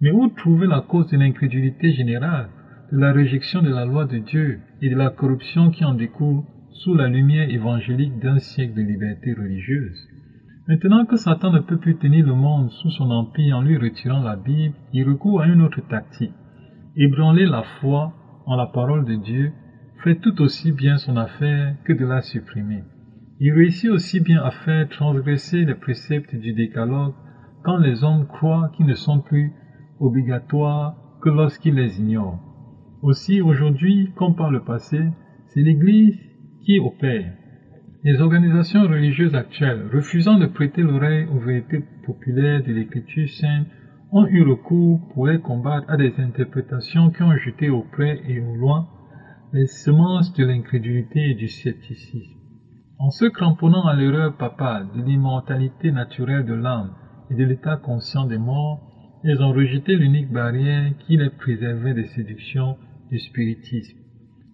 Mais 0.00 0.10
où 0.10 0.28
trouver 0.28 0.66
la 0.66 0.80
cause 0.80 1.08
de 1.08 1.18
l'incrédulité 1.18 1.92
générale 1.92 2.48
de 2.92 2.98
la 2.98 3.12
réjection 3.12 3.62
de 3.62 3.68
la 3.68 3.84
loi 3.84 4.06
de 4.06 4.18
Dieu 4.18 4.60
et 4.80 4.88
de 4.88 4.96
la 4.96 5.10
corruption 5.10 5.70
qui 5.70 5.84
en 5.84 5.94
découle 5.94 6.42
sous 6.72 6.94
la 6.94 7.08
lumière 7.08 7.50
évangélique 7.50 8.18
d'un 8.20 8.38
siècle 8.38 8.74
de 8.74 8.82
liberté 8.82 9.34
religieuse? 9.34 10.08
Maintenant 10.68 11.04
que 11.04 11.16
Satan 11.16 11.50
ne 11.50 11.60
peut 11.60 11.78
plus 11.78 11.96
tenir 11.96 12.26
le 12.26 12.34
monde 12.34 12.70
sous 12.70 12.90
son 12.90 13.10
empire 13.10 13.56
en 13.56 13.62
lui 13.62 13.76
retirant 13.76 14.22
la 14.22 14.36
Bible, 14.36 14.74
il 14.92 15.08
recourt 15.08 15.40
à 15.40 15.46
une 15.46 15.62
autre 15.62 15.80
tactique. 15.88 16.34
Ébranler 16.96 17.46
la 17.46 17.62
foi 17.62 18.12
en 18.46 18.56
la 18.56 18.66
parole 18.66 19.04
de 19.04 19.14
Dieu 19.14 19.52
fait 20.02 20.16
tout 20.16 20.40
aussi 20.40 20.72
bien 20.72 20.96
son 20.96 21.16
affaire 21.16 21.76
que 21.84 21.92
de 21.92 22.04
la 22.04 22.20
supprimer. 22.20 22.84
Il 23.40 23.52
réussit 23.52 23.90
aussi 23.90 24.20
bien 24.20 24.42
à 24.42 24.50
faire 24.50 24.88
transgresser 24.88 25.64
les 25.64 25.74
préceptes 25.74 26.34
du 26.34 26.52
décalogue 26.52 27.14
quand 27.64 27.78
les 27.78 28.04
hommes 28.04 28.26
croient 28.26 28.70
qu'ils 28.76 28.86
ne 28.86 28.94
sont 28.94 29.20
plus 29.20 29.52
obligatoires 29.98 30.96
que 31.22 31.30
lorsqu'ils 31.30 31.74
les 31.74 32.00
ignorent. 32.00 32.38
Aussi, 33.02 33.40
aujourd'hui, 33.40 34.12
comme 34.14 34.36
par 34.36 34.50
le 34.50 34.60
passé, 34.60 35.00
c'est 35.48 35.62
l'Église 35.62 36.18
qui 36.64 36.78
opère. 36.78 37.32
Les 38.02 38.18
organisations 38.22 38.88
religieuses 38.88 39.34
actuelles, 39.34 39.90
refusant 39.92 40.38
de 40.38 40.46
prêter 40.46 40.80
l'oreille 40.80 41.26
aux 41.26 41.38
vérités 41.38 41.84
populaires 42.06 42.62
de 42.62 42.72
l'Écriture 42.72 43.28
sainte, 43.28 43.66
ont 44.10 44.26
eu 44.26 44.42
recours 44.42 45.06
pour 45.12 45.26
les 45.26 45.38
combattre 45.38 45.90
à 45.90 45.98
des 45.98 46.14
interprétations 46.18 47.10
qui 47.10 47.22
ont 47.22 47.36
jeté 47.36 47.68
au 47.68 47.82
près 47.82 48.22
et 48.26 48.40
au 48.40 48.56
loin 48.56 48.88
les 49.52 49.66
semences 49.66 50.32
de 50.32 50.44
l'incrédulité 50.44 51.30
et 51.30 51.34
du 51.34 51.48
scepticisme. 51.48 52.38
En 52.98 53.10
se 53.10 53.26
cramponnant 53.26 53.84
à 53.84 53.94
l'erreur 53.94 54.34
papale 54.34 54.86
de 54.96 55.02
l'immortalité 55.02 55.92
naturelle 55.92 56.46
de 56.46 56.54
l'âme 56.54 56.94
et 57.30 57.34
de 57.34 57.44
l'état 57.44 57.76
conscient 57.76 58.24
des 58.24 58.38
morts, 58.38 58.80
elles 59.24 59.42
ont 59.42 59.52
rejeté 59.52 59.96
l'unique 59.96 60.32
barrière 60.32 60.96
qui 61.00 61.18
les 61.18 61.28
préservait 61.28 61.92
des 61.92 62.06
séductions 62.06 62.78
du 63.10 63.18
spiritisme. 63.18 63.99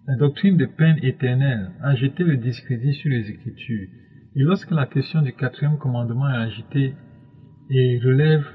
La 0.07 0.15
doctrine 0.15 0.55
des 0.55 0.67
peines 0.67 0.99
éternelles 1.01 1.69
a 1.81 1.93
jeté 1.93 2.23
le 2.23 2.37
discrédit 2.37 2.93
sur 2.93 3.09
les 3.09 3.29
Écritures, 3.29 3.89
et 4.37 4.41
lorsque 4.41 4.71
la 4.71 4.85
question 4.85 5.21
du 5.21 5.33
quatrième 5.33 5.77
commandement 5.77 6.29
est 6.29 6.43
agitée 6.43 6.95
et 7.69 7.99
relève 7.99 8.45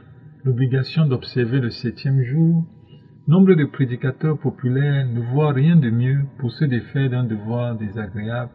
l'obligation 0.44 1.04
d'observer 1.04 1.60
le 1.60 1.68
septième 1.68 2.22
jour, 2.22 2.64
nombre 3.28 3.52
de 3.52 3.66
prédicateurs 3.66 4.38
populaires 4.38 5.06
ne 5.06 5.20
voient 5.20 5.52
rien 5.52 5.76
de 5.76 5.90
mieux 5.90 6.24
pour 6.38 6.52
se 6.52 6.64
défaire 6.64 7.10
d'un 7.10 7.24
devoir 7.24 7.76
désagréable 7.76 8.50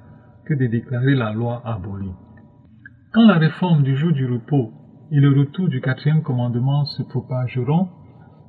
que 0.47 0.55
de 0.55 0.65
déclarer 0.65 1.13
la 1.13 1.31
loi 1.31 1.61
abolie. 1.65 2.15
Quand 3.13 3.27
la 3.27 3.37
réforme 3.37 3.83
du 3.83 3.95
jour 3.95 4.11
du 4.11 4.25
repos 4.25 4.71
et 5.11 5.19
le 5.19 5.39
retour 5.39 5.67
du 5.67 5.81
quatrième 5.81 6.23
commandement 6.23 6.85
se 6.85 7.03
propageront, 7.03 7.89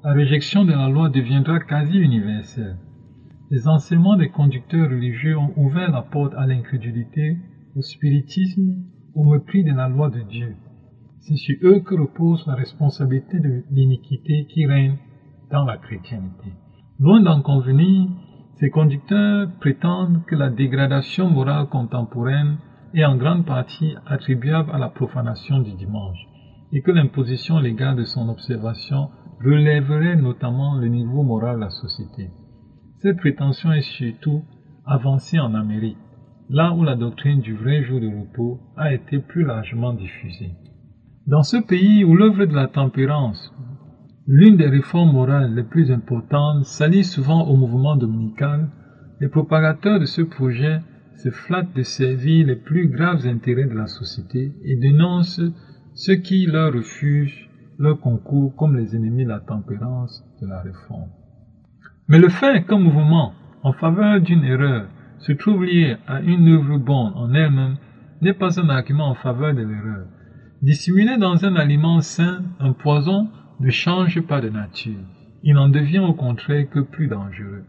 la 0.02 0.12
réjection 0.14 0.64
de 0.64 0.72
la 0.72 0.88
loi 0.88 1.10
deviendra 1.10 1.60
quasi 1.60 1.98
universelle. 1.98 2.78
Les 3.50 3.66
enseignements 3.66 4.16
des 4.16 4.28
conducteurs 4.28 4.90
religieux 4.90 5.38
ont 5.38 5.54
ouvert 5.56 5.90
la 5.90 6.02
porte 6.02 6.34
à 6.34 6.46
l'incrédulité, 6.46 7.38
au 7.74 7.80
spiritisme, 7.80 8.74
au 9.14 9.24
mépris 9.24 9.64
de 9.64 9.72
la 9.72 9.88
loi 9.88 10.10
de 10.10 10.20
Dieu. 10.20 10.54
C'est 11.20 11.36
sur 11.36 11.56
eux 11.62 11.80
que 11.80 11.94
repose 11.94 12.46
la 12.46 12.54
responsabilité 12.54 13.40
de 13.40 13.64
l'iniquité 13.70 14.46
qui 14.50 14.66
règne 14.66 14.98
dans 15.50 15.64
la 15.64 15.78
chrétienté. 15.78 16.52
Loin 17.00 17.22
d'en 17.22 17.40
convenir, 17.40 18.08
ces 18.56 18.68
conducteurs 18.68 19.48
prétendent 19.60 20.24
que 20.26 20.34
la 20.34 20.50
dégradation 20.50 21.30
morale 21.30 21.68
contemporaine 21.68 22.58
est 22.92 23.04
en 23.06 23.16
grande 23.16 23.46
partie 23.46 23.94
attribuable 24.06 24.70
à 24.72 24.78
la 24.78 24.90
profanation 24.90 25.60
du 25.60 25.72
dimanche 25.72 26.18
et 26.72 26.82
que 26.82 26.90
l'imposition 26.90 27.60
légale 27.60 27.96
de 27.96 28.04
son 28.04 28.28
observation 28.28 29.08
relèverait 29.42 30.16
notamment 30.16 30.74
le 30.74 30.88
niveau 30.88 31.22
moral 31.22 31.56
de 31.56 31.60
la 31.62 31.70
société. 31.70 32.30
Cette 33.00 33.18
prétention 33.18 33.70
est 33.72 33.82
surtout 33.82 34.42
avancée 34.84 35.38
en 35.38 35.54
Amérique, 35.54 35.96
là 36.50 36.74
où 36.74 36.82
la 36.82 36.96
doctrine 36.96 37.40
du 37.40 37.54
vrai 37.54 37.84
jour 37.84 38.00
de 38.00 38.08
repos 38.08 38.58
a 38.76 38.92
été 38.92 39.20
plus 39.20 39.44
largement 39.44 39.92
diffusée. 39.92 40.50
Dans 41.28 41.44
ce 41.44 41.58
pays 41.58 42.02
où 42.02 42.16
l'œuvre 42.16 42.44
de 42.44 42.56
la 42.56 42.66
tempérance, 42.66 43.54
l'une 44.26 44.56
des 44.56 44.66
réformes 44.66 45.12
morales 45.12 45.54
les 45.54 45.62
plus 45.62 45.92
importantes, 45.92 46.64
s'allie 46.64 47.04
souvent 47.04 47.42
au 47.42 47.54
mouvement 47.54 47.94
dominical, 47.94 48.68
les 49.20 49.28
propagateurs 49.28 50.00
de 50.00 50.04
ce 50.04 50.22
projet 50.22 50.80
se 51.14 51.30
flattent 51.30 51.76
de 51.76 51.82
servir 51.82 52.48
les 52.48 52.56
plus 52.56 52.88
graves 52.88 53.28
intérêts 53.28 53.66
de 53.66 53.74
la 53.74 53.86
société 53.86 54.52
et 54.64 54.74
dénoncent 54.74 55.52
ceux 55.94 56.16
qui 56.16 56.46
leur 56.46 56.72
refusent 56.72 57.46
leur 57.78 58.00
concours 58.00 58.56
comme 58.56 58.76
les 58.76 58.96
ennemis 58.96 59.24
de 59.24 59.28
la 59.28 59.40
tempérance 59.40 60.24
de 60.42 60.48
la 60.48 60.60
réforme. 60.62 61.10
Mais 62.08 62.18
le 62.18 62.28
fait 62.28 62.66
qu'un 62.66 62.78
mouvement 62.78 63.34
en 63.62 63.72
faveur 63.72 64.20
d'une 64.20 64.44
erreur 64.44 64.88
se 65.18 65.32
trouve 65.32 65.64
lié 65.64 65.96
à 66.06 66.20
une 66.20 66.48
œuvre 66.48 66.78
bonne 66.78 67.12
en 67.14 67.34
elle-même 67.34 67.76
n'est 68.22 68.32
pas 68.32 68.58
un 68.60 68.68
argument 68.70 69.10
en 69.10 69.14
faveur 69.14 69.54
de 69.54 69.62
l'erreur. 69.62 70.06
Dissimuler 70.62 71.18
dans 71.18 71.44
un 71.44 71.54
aliment 71.54 72.00
sain 72.00 72.42
un 72.60 72.72
poison 72.72 73.28
ne 73.60 73.70
change 73.70 74.20
pas 74.22 74.40
de 74.40 74.48
nature. 74.48 75.04
Il 75.42 75.58
en 75.58 75.68
devient 75.68 76.00
au 76.00 76.14
contraire 76.14 76.68
que 76.70 76.80
plus 76.80 77.08
dangereux. 77.08 77.64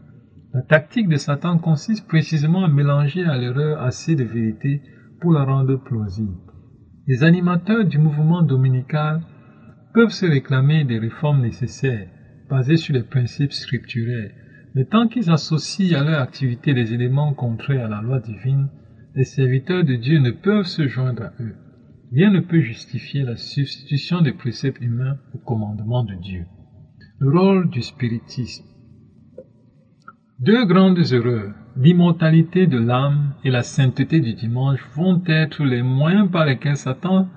La 0.52 0.62
tactique 0.62 1.08
de 1.08 1.16
Satan 1.16 1.58
consiste 1.58 2.08
précisément 2.08 2.64
à 2.64 2.68
mélanger 2.68 3.24
à 3.24 3.36
l'erreur 3.36 3.80
assez 3.82 4.16
de 4.16 4.24
vérité 4.24 4.82
pour 5.20 5.32
la 5.32 5.44
rendre 5.44 5.76
plausible. 5.76 6.34
Les 7.06 7.22
animateurs 7.22 7.84
du 7.84 7.98
mouvement 7.98 8.42
dominical 8.42 9.20
peuvent 9.94 10.10
se 10.10 10.26
réclamer 10.26 10.84
des 10.84 10.98
réformes 10.98 11.42
nécessaires, 11.42 12.08
basées 12.50 12.76
sur 12.76 12.94
les 12.94 13.04
principes 13.04 13.52
scripturaires, 13.52 14.32
mais 14.74 14.84
tant 14.84 15.08
qu'ils 15.08 15.30
associent 15.30 15.98
à 15.98 16.04
leur 16.04 16.20
activité 16.20 16.74
des 16.74 16.92
éléments 16.92 17.32
contraires 17.32 17.86
à 17.86 17.88
la 17.88 18.02
loi 18.02 18.18
divine, 18.18 18.68
les 19.14 19.24
serviteurs 19.24 19.84
de 19.84 19.94
Dieu 19.94 20.18
ne 20.18 20.32
peuvent 20.32 20.66
se 20.66 20.86
joindre 20.86 21.22
à 21.22 21.32
eux. 21.40 21.54
Rien 22.12 22.30
ne 22.30 22.40
peut 22.40 22.60
justifier 22.60 23.22
la 23.22 23.36
substitution 23.36 24.20
des 24.20 24.32
préceptes 24.32 24.82
humains 24.82 25.16
au 25.32 25.38
commandement 25.38 26.04
de 26.04 26.14
Dieu. 26.14 26.44
Le 27.20 27.30
rôle 27.30 27.70
du 27.70 27.82
spiritisme. 27.82 28.64
Deux 30.40 30.64
grandes 30.64 31.12
erreurs, 31.12 31.54
l'immortalité 31.76 32.66
de 32.66 32.78
l'âme 32.78 33.34
et 33.44 33.50
la 33.50 33.62
sainteté 33.62 34.20
du 34.20 34.34
dimanche, 34.34 34.80
vont 34.94 35.22
être 35.26 35.62
les 35.64 35.82
moyens 35.82 36.30
par 36.30 36.46
lesquels 36.46 36.76
Satan 36.76 37.28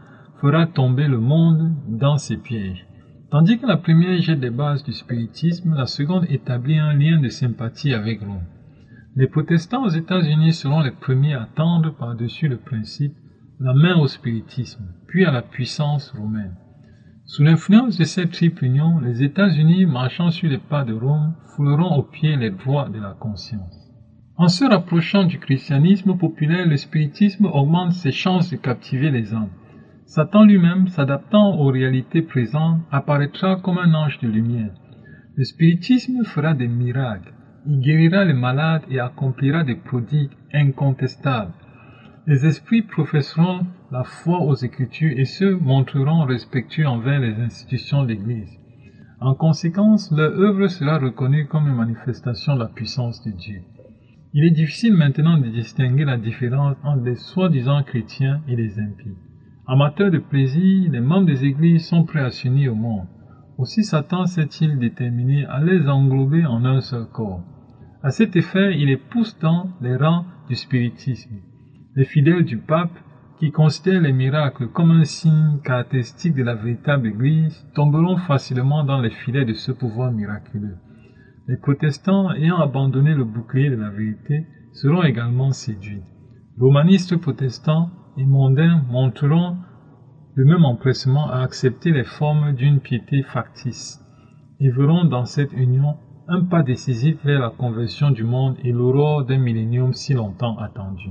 fera 0.41 0.65
tomber 0.67 1.07
le 1.07 1.19
monde 1.19 1.75
dans 1.87 2.17
ses 2.17 2.37
pièges. 2.37 2.87
Tandis 3.33 3.57
que 3.57 3.65
la 3.65 3.77
première 3.77 4.21
jette 4.21 4.41
des 4.41 4.51
bases 4.51 4.83
du 4.83 4.93
spiritisme, 4.93 5.73
la 5.73 5.87
seconde 5.87 6.27
établit 6.29 6.77
un 6.77 6.93
lien 6.93 7.19
de 7.19 7.29
sympathie 7.29 7.91
avec 7.91 8.21
Rome. 8.21 8.43
Les 9.15 9.25
protestants 9.25 9.85
aux 9.85 9.89
États-Unis 9.89 10.53
seront 10.53 10.81
les 10.81 10.91
premiers 10.91 11.33
à 11.33 11.49
tendre 11.55 11.95
par-dessus 11.95 12.47
le 12.47 12.57
principe 12.57 13.15
la 13.59 13.73
main 13.73 13.95
au 13.95 14.05
spiritisme, 14.05 14.85
puis 15.07 15.25
à 15.25 15.31
la 15.31 15.41
puissance 15.41 16.11
romaine. 16.11 16.53
Sous 17.25 17.41
l'influence 17.41 17.97
de 17.97 18.03
cette 18.03 18.33
triple 18.33 18.65
union, 18.65 18.99
les 18.99 19.23
États-Unis, 19.23 19.87
marchant 19.87 20.29
sur 20.29 20.47
les 20.47 20.59
pas 20.59 20.83
de 20.83 20.93
Rome, 20.93 21.33
fouleront 21.55 21.95
aux 21.95 22.03
pieds 22.03 22.35
les 22.35 22.51
droits 22.51 22.89
de 22.89 22.99
la 22.99 23.15
conscience. 23.19 23.91
En 24.37 24.47
se 24.47 24.63
rapprochant 24.63 25.23
du 25.23 25.39
christianisme 25.39 26.15
populaire, 26.19 26.67
le 26.67 26.77
spiritisme 26.77 27.45
augmente 27.45 27.93
ses 27.93 28.11
chances 28.11 28.51
de 28.51 28.57
captiver 28.57 29.09
les 29.09 29.33
âmes. 29.33 29.49
Satan 30.15 30.43
lui-même, 30.43 30.89
s'adaptant 30.89 31.57
aux 31.57 31.71
réalités 31.71 32.21
présentes, 32.21 32.81
apparaîtra 32.91 33.55
comme 33.55 33.79
un 33.79 33.95
ange 33.95 34.19
de 34.19 34.27
lumière. 34.27 34.69
Le 35.35 35.43
spiritisme 35.43 36.23
fera 36.23 36.53
des 36.53 36.67
miracles, 36.67 37.33
il 37.65 37.79
guérira 37.79 38.23
les 38.23 38.35
malades 38.35 38.83
et 38.91 38.99
accomplira 38.99 39.63
des 39.63 39.73
prodigues 39.73 40.37
incontestables. 40.53 41.51
Les 42.27 42.45
esprits 42.45 42.83
professeront 42.83 43.61
la 43.91 44.03
foi 44.03 44.37
aux 44.41 44.53
Écritures 44.53 45.17
et 45.17 45.25
se 45.25 45.45
montreront 45.45 46.25
respectueux 46.25 46.85
envers 46.85 47.19
les 47.19 47.33
institutions 47.41 48.03
de 48.03 48.09
l'Église. 48.09 48.59
En 49.19 49.33
conséquence, 49.33 50.11
leur 50.11 50.39
œuvre 50.39 50.67
sera 50.67 50.99
reconnue 50.99 51.47
comme 51.47 51.67
une 51.67 51.75
manifestation 51.75 52.53
de 52.53 52.59
la 52.59 52.67
puissance 52.67 53.23
de 53.25 53.31
Dieu. 53.31 53.63
Il 54.35 54.45
est 54.45 54.51
difficile 54.51 54.93
maintenant 54.93 55.39
de 55.39 55.47
distinguer 55.47 56.05
la 56.05 56.17
différence 56.17 56.77
entre 56.83 57.03
les 57.03 57.15
soi-disant 57.15 57.81
chrétiens 57.81 58.43
et 58.47 58.55
les 58.55 58.77
impies. 58.77 59.17
Amateurs 59.65 60.11
de 60.11 60.17
plaisir, 60.17 60.91
les 60.91 60.99
membres 60.99 61.27
des 61.27 61.45
églises 61.45 61.87
sont 61.87 62.03
prêts 62.03 62.19
à 62.19 62.31
s'unir 62.31 62.73
au 62.73 62.75
monde. 62.75 63.07
Aussi 63.57 63.85
Satan 63.85 64.25
s'est-il 64.25 64.77
déterminé 64.77 65.45
à 65.45 65.63
les 65.63 65.87
englober 65.87 66.45
en 66.45 66.65
un 66.65 66.81
seul 66.81 67.05
corps. 67.05 67.41
À 68.01 68.11
cet 68.11 68.35
effet, 68.35 68.77
il 68.77 68.87
les 68.87 68.97
pousse 68.97 69.39
dans 69.39 69.69
les 69.79 69.95
rangs 69.95 70.25
du 70.49 70.55
spiritisme. 70.55 71.37
Les 71.95 72.03
fidèles 72.03 72.43
du 72.43 72.57
pape, 72.57 72.91
qui 73.39 73.51
considèrent 73.51 74.01
les 74.01 74.11
miracles 74.11 74.67
comme 74.67 74.91
un 74.91 75.05
signe 75.05 75.59
caractéristique 75.63 76.35
de 76.35 76.43
la 76.43 76.55
véritable 76.55 77.07
Église, 77.07 77.65
tomberont 77.73 78.17
facilement 78.17 78.83
dans 78.83 78.99
les 78.99 79.11
filets 79.11 79.45
de 79.45 79.53
ce 79.53 79.71
pouvoir 79.71 80.11
miraculeux. 80.11 80.75
Les 81.47 81.57
protestants, 81.57 82.33
ayant 82.33 82.57
abandonné 82.57 83.15
le 83.15 83.23
bouclier 83.23 83.69
de 83.69 83.75
la 83.75 83.89
vérité, 83.89 84.45
seront 84.73 85.03
également 85.03 85.51
séduits. 85.51 86.03
Romanistes 86.59 87.15
protestants 87.15 87.89
et 88.17 88.25
mondains 88.25 88.81
montreront 88.89 89.57
le 90.35 90.45
même 90.45 90.65
empressement 90.65 91.29
à 91.29 91.41
accepter 91.41 91.91
les 91.91 92.03
formes 92.03 92.53
d'une 92.53 92.79
piété 92.79 93.23
factice 93.23 93.99
et 94.59 94.69
verront 94.69 95.05
dans 95.05 95.25
cette 95.25 95.53
union 95.53 95.95
un 96.27 96.43
pas 96.45 96.63
décisif 96.63 97.17
vers 97.23 97.39
la 97.39 97.49
conversion 97.49 98.11
du 98.11 98.23
monde 98.23 98.55
et 98.63 98.71
l'aurore 98.71 99.25
d'un 99.25 99.37
millénium 99.37 99.93
si 99.93 100.13
longtemps 100.13 100.57
attendu. 100.57 101.09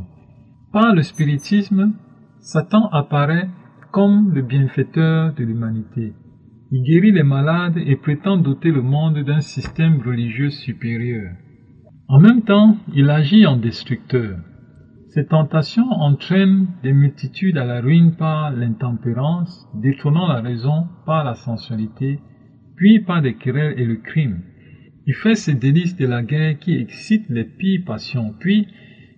Par 0.73 0.95
le 0.95 1.03
spiritisme, 1.03 1.93
Satan 2.41 2.89
apparaît 2.89 3.49
comme 3.93 4.33
le 4.33 4.43
bienfaiteur 4.43 5.35
de 5.35 5.45
l'humanité. 5.45 6.15
Il 6.71 6.83
guérit 6.83 7.13
les 7.13 7.23
malades 7.23 7.77
et 7.77 7.97
prétend 7.97 8.39
doter 8.39 8.71
le 8.71 8.81
monde 8.81 9.19
d'un 9.19 9.41
système 9.41 10.01
religieux 10.01 10.49
supérieur. 10.49 11.31
En 12.09 12.19
même 12.19 12.43
temps, 12.43 12.77
il 12.95 13.11
agit 13.11 13.47
en 13.47 13.57
destructeur. 13.57 14.39
Ses 15.15 15.27
tentations 15.27 15.91
entraînent 15.91 16.69
des 16.83 16.95
multitudes 16.95 17.59
à 17.59 17.67
la 17.67 17.83
ruine 17.83 18.17
par 18.17 18.51
l'intempérance, 18.51 19.69
détrônant 19.75 20.27
la 20.27 20.41
raison 20.41 20.87
par 21.05 21.23
la 21.23 21.35
sensualité, 21.35 22.19
puis 22.77 22.99
par 22.99 23.21
des 23.21 23.35
querelles 23.35 23.79
et 23.79 23.85
le 23.85 23.97
crime. 23.97 24.41
Il 25.07 25.13
fait 25.13 25.35
ses 25.35 25.53
délices 25.53 25.97
de 25.97 26.07
la 26.07 26.23
guerre 26.23 26.59
qui 26.59 26.79
excitent 26.79 27.29
les 27.29 27.45
pires 27.45 27.85
passions, 27.85 28.33
puis 28.41 28.69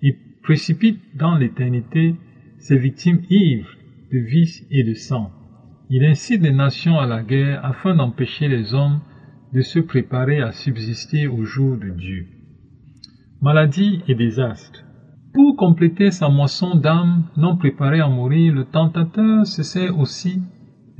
il 0.02 0.16
précipite 0.42 0.98
dans 1.14 1.36
l'éternité 1.36 2.16
ses 2.58 2.76
victimes 2.76 3.20
ivres 3.30 3.76
de 4.12 4.18
vice 4.18 4.66
et 4.72 4.82
de 4.82 4.94
sang. 4.94 5.30
Il 5.90 6.04
incite 6.04 6.42
les 6.42 6.50
nations 6.50 6.98
à 6.98 7.06
la 7.06 7.22
guerre 7.22 7.64
afin 7.64 7.94
d'empêcher 7.94 8.48
les 8.48 8.74
hommes 8.74 8.98
de 9.52 9.60
se 9.60 9.78
préparer 9.78 10.40
à 10.40 10.50
subsister 10.50 11.28
au 11.28 11.44
jour 11.44 11.76
de 11.76 11.90
Dieu. 11.90 12.26
Maladie 13.40 14.02
et 14.08 14.16
désastre. 14.16 14.84
Pour 15.34 15.56
compléter 15.56 16.12
sa 16.12 16.28
moisson 16.28 16.76
d'âmes 16.76 17.24
non 17.36 17.56
préparées 17.56 17.98
à 17.98 18.06
mourir, 18.06 18.54
le 18.54 18.66
tentateur 18.66 19.44
se 19.44 19.64
sert 19.64 19.98
aussi 19.98 20.40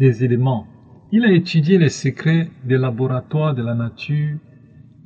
des 0.00 0.24
éléments. 0.24 0.66
Il 1.12 1.24
a 1.24 1.32
étudié 1.32 1.78
les 1.78 1.88
secrets 1.88 2.50
des 2.64 2.76
laboratoires 2.76 3.54
de 3.54 3.62
la 3.62 3.74
nature 3.74 4.36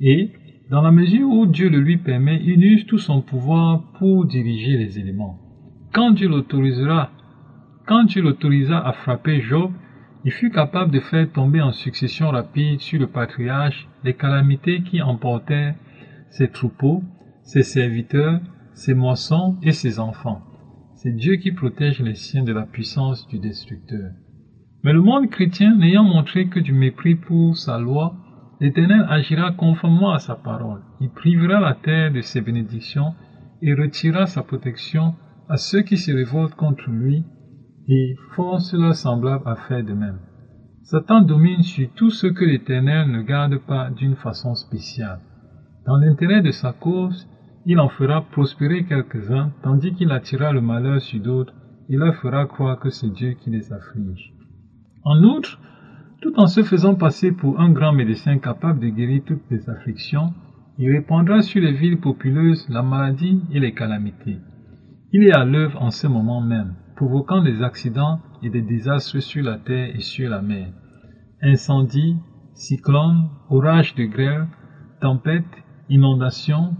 et, 0.01 0.31
dans 0.71 0.81
la 0.81 0.89
mesure 0.89 1.29
où 1.29 1.45
Dieu 1.45 1.69
le 1.69 1.79
lui 1.79 1.97
permet, 1.97 2.41
il 2.43 2.65
use 2.65 2.87
tout 2.87 2.97
son 2.97 3.21
pouvoir 3.21 3.91
pour 3.99 4.25
diriger 4.25 4.77
les 4.77 4.97
éléments. 4.97 5.37
Quand 5.93 6.09
Dieu 6.09 6.27
l'autorisera, 6.27 7.11
quand 7.85 8.05
Dieu 8.05 8.23
l'autorisa 8.23 8.79
à 8.79 8.93
frapper 8.93 9.41
Job, 9.41 9.71
il 10.25 10.31
fut 10.31 10.49
capable 10.49 10.91
de 10.91 11.01
faire 11.01 11.31
tomber 11.31 11.61
en 11.61 11.71
succession 11.71 12.29
rapide 12.31 12.79
sur 12.79 12.99
le 12.99 13.07
patriarche 13.07 13.87
les 14.03 14.15
calamités 14.15 14.81
qui 14.81 15.03
emportèrent 15.03 15.75
ses 16.31 16.49
troupeaux, 16.49 17.03
ses 17.43 17.63
serviteurs, 17.63 18.39
ses 18.73 18.93
moissons 18.93 19.57
et 19.63 19.71
ses 19.71 19.99
enfants. 19.99 20.41
C'est 20.95 21.15
Dieu 21.15 21.35
qui 21.37 21.51
protège 21.51 22.01
les 22.01 22.15
siens 22.15 22.43
de 22.43 22.53
la 22.53 22.65
puissance 22.65 23.27
du 23.27 23.39
destructeur. 23.39 24.11
Mais 24.83 24.93
le 24.93 25.01
monde 25.01 25.29
chrétien 25.29 25.75
n'ayant 25.75 26.03
montré 26.03 26.47
que 26.47 26.59
du 26.59 26.73
mépris 26.73 27.15
pour 27.15 27.57
sa 27.57 27.79
loi, 27.79 28.15
l'Éternel 28.59 29.05
agira 29.09 29.51
conformément 29.51 30.11
à 30.11 30.19
sa 30.19 30.35
parole. 30.35 30.81
Il 31.01 31.09
privera 31.09 31.59
la 31.59 31.73
terre 31.73 32.11
de 32.11 32.21
ses 32.21 32.41
bénédictions 32.41 33.13
et 33.61 33.73
retirera 33.73 34.25
sa 34.25 34.43
protection 34.43 35.15
à 35.49 35.57
ceux 35.57 35.81
qui 35.81 35.97
se 35.97 36.11
révoltent 36.11 36.55
contre 36.55 36.89
lui 36.89 37.23
et 37.87 38.15
force 38.35 38.73
leurs 38.73 38.95
semblables 38.95 39.47
à 39.47 39.55
faire 39.55 39.83
de 39.83 39.93
même. 39.93 40.19
Satan 40.83 41.21
domine 41.21 41.63
sur 41.63 41.89
tout 41.95 42.09
ce 42.09 42.27
que 42.27 42.45
l'Éternel 42.45 43.11
ne 43.11 43.21
garde 43.21 43.57
pas 43.57 43.89
d'une 43.89 44.15
façon 44.15 44.55
spéciale. 44.55 45.19
Dans 45.85 45.97
l'intérêt 45.97 46.41
de 46.41 46.51
sa 46.51 46.71
cause, 46.73 47.27
il 47.65 47.79
en 47.79 47.89
fera 47.89 48.21
prospérer 48.21 48.85
quelques-uns, 48.85 49.51
tandis 49.63 49.93
qu'il 49.93 50.11
attirera 50.11 50.51
le 50.51 50.61
malheur 50.61 51.01
sur 51.01 51.21
d'autres 51.21 51.53
et 51.89 51.97
leur 51.97 52.15
fera 52.15 52.45
croire 52.45 52.79
que 52.79 52.89
c'est 52.89 53.09
Dieu 53.09 53.33
qui 53.33 53.49
les 53.49 53.73
afflige. 53.73 54.33
En 55.03 55.23
outre, 55.23 55.59
tout 56.21 56.33
en 56.37 56.47
se 56.47 56.63
faisant 56.63 56.95
passer 56.95 57.31
pour 57.31 57.59
un 57.59 57.71
grand 57.71 57.93
médecin 57.93 58.37
capable 58.37 58.79
de 58.79 58.89
guérir 58.89 59.23
toutes 59.25 59.49
les 59.49 59.69
afflictions, 59.69 60.33
il 60.77 60.91
répandra 60.91 61.41
sur 61.41 61.61
les 61.61 61.73
villes 61.73 61.99
populeuses 61.99 62.67
la 62.69 62.83
maladie 62.83 63.41
et 63.51 63.59
les 63.59 63.73
calamités. 63.73 64.37
Il 65.11 65.23
est 65.23 65.33
à 65.33 65.43
l'œuvre 65.43 65.81
en 65.81 65.91
ce 65.91 66.07
moment 66.07 66.41
même, 66.41 66.75
provoquant 66.95 67.41
des 67.41 67.61
accidents 67.63 68.19
et 68.43 68.49
des 68.49 68.61
désastres 68.61 69.21
sur 69.21 69.43
la 69.43 69.57
terre 69.57 69.95
et 69.95 70.01
sur 70.01 70.29
la 70.29 70.41
mer. 70.41 70.67
Incendies, 71.41 72.17
cyclones, 72.53 73.29
orages 73.49 73.95
de 73.95 74.03
grêle, 74.03 74.47
tempêtes, 75.01 75.45
inondations, 75.89 76.75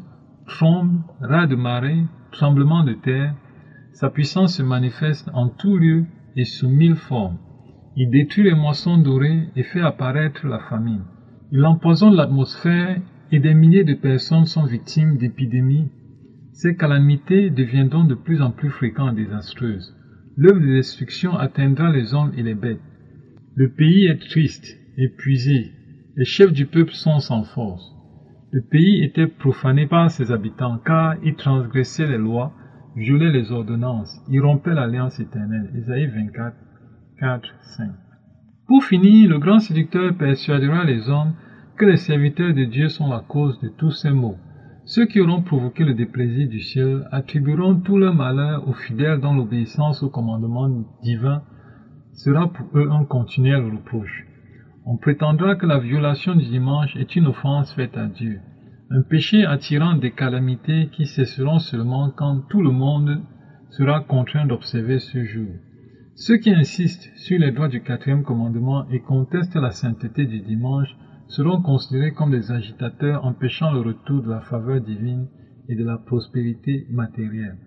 trombes, 0.49 1.01
rats 1.21 1.47
de 1.47 1.55
marée, 1.55 2.03
tremblements 2.31 2.83
de 2.83 2.93
terre, 2.93 3.35
sa 3.93 4.09
puissance 4.09 4.57
se 4.57 4.63
manifeste 4.63 5.29
en 5.33 5.47
tout 5.47 5.77
lieu 5.77 6.05
et 6.35 6.43
sous 6.43 6.69
mille 6.69 6.95
formes. 6.95 7.37
Il 7.95 8.09
détruit 8.09 8.43
les 8.43 8.55
moissons 8.55 8.97
dorées 8.97 9.47
et 9.55 9.63
fait 9.63 9.81
apparaître 9.81 10.47
la 10.47 10.59
famine. 10.59 11.03
Il 11.51 11.65
empoisonne 11.65 12.15
l'atmosphère 12.15 13.01
et 13.31 13.39
des 13.39 13.53
milliers 13.53 13.83
de 13.83 13.93
personnes 13.93 14.45
sont 14.45 14.65
victimes 14.65 15.17
d'épidémies. 15.17 15.89
Ces 16.51 16.75
calamités 16.75 17.49
deviendront 17.49 18.03
de 18.03 18.15
plus 18.15 18.41
en 18.41 18.51
plus 18.51 18.69
fréquentes 18.69 19.17
et 19.17 19.25
désastreuses. 19.25 19.95
L'œuvre 20.37 20.61
de 20.61 20.73
destruction 20.75 21.37
atteindra 21.37 21.91
les 21.91 22.13
hommes 22.13 22.31
et 22.37 22.43
les 22.43 22.55
bêtes. 22.55 22.81
Le 23.55 23.69
pays 23.69 24.05
est 24.05 24.21
triste, 24.29 24.77
épuisé. 24.97 25.71
Les 26.15 26.25
chefs 26.25 26.53
du 26.53 26.65
peuple 26.65 26.93
sont 26.93 27.19
sans 27.19 27.43
force. 27.43 27.98
Le 28.51 28.61
pays 28.61 29.03
était 29.03 29.27
profané 29.27 29.85
par 29.85 30.09
ses 30.09 30.31
habitants, 30.31 30.79
car 30.83 31.15
ils 31.23 31.35
transgressaient 31.35 32.07
les 32.07 32.17
lois, 32.17 32.51
violaient 32.95 33.31
les 33.31 33.51
ordonnances, 33.51 34.19
ils 34.27 34.41
rompaient 34.41 34.73
l'alliance 34.73 35.19
éternelle. 35.19 35.69
Isaïe 35.75 36.07
24, 36.07 36.55
4, 37.19 37.55
5. 37.77 37.91
Pour 38.67 38.83
finir, 38.83 39.29
le 39.29 39.37
grand 39.37 39.59
séducteur 39.59 40.15
persuadera 40.17 40.83
les 40.83 41.09
hommes 41.09 41.33
que 41.77 41.85
les 41.85 41.97
serviteurs 41.97 42.55
de 42.55 42.65
Dieu 42.65 42.89
sont 42.89 43.09
la 43.09 43.19
cause 43.19 43.59
de 43.61 43.67
tous 43.67 43.91
ces 43.91 44.11
maux. 44.11 44.37
Ceux 44.85 45.05
qui 45.05 45.19
auront 45.21 45.43
provoqué 45.43 45.83
le 45.83 45.93
déplaisir 45.93 46.49
du 46.49 46.59
ciel 46.59 47.07
attribueront 47.11 47.75
tout 47.81 47.99
leur 47.99 48.15
malheur 48.15 48.67
aux 48.67 48.73
fidèles 48.73 49.19
dont 49.19 49.35
l'obéissance 49.35 50.01
au 50.01 50.09
commandement 50.09 50.67
divin 51.03 51.43
sera 52.13 52.51
pour 52.51 52.67
eux 52.73 52.89
un 52.89 53.05
continuel 53.05 53.63
reproche. 53.63 54.25
On 54.85 54.97
prétendra 54.97 55.55
que 55.55 55.65
la 55.65 55.79
violation 55.79 56.35
du 56.35 56.45
dimanche 56.45 56.95
est 56.95 57.15
une 57.15 57.27
offense 57.27 57.73
faite 57.73 57.97
à 57.97 58.07
Dieu, 58.07 58.39
un 58.89 59.01
péché 59.01 59.45
attirant 59.45 59.95
des 59.95 60.11
calamités 60.11 60.89
qui 60.91 61.05
cesseront 61.05 61.59
seulement 61.59 62.09
quand 62.11 62.41
tout 62.49 62.61
le 62.61 62.71
monde 62.71 63.21
sera 63.71 64.01
contraint 64.01 64.45
d'observer 64.45 64.99
ce 64.99 65.23
jour. 65.25 65.51
Ceux 66.15 66.37
qui 66.37 66.51
insistent 66.51 67.09
sur 67.15 67.39
les 67.39 67.51
droits 67.51 67.67
du 67.67 67.81
quatrième 67.81 68.23
commandement 68.23 68.87
et 68.89 68.99
contestent 68.99 69.55
la 69.55 69.71
sainteté 69.71 70.25
du 70.25 70.39
dimanche 70.39 70.95
seront 71.27 71.61
considérés 71.61 72.13
comme 72.13 72.31
des 72.31 72.51
agitateurs 72.51 73.23
empêchant 73.25 73.71
le 73.71 73.81
retour 73.81 74.23
de 74.23 74.29
la 74.29 74.41
faveur 74.41 74.81
divine 74.81 75.27
et 75.67 75.75
de 75.75 75.83
la 75.83 75.97
prospérité 75.97 76.87
matérielle. 76.89 77.57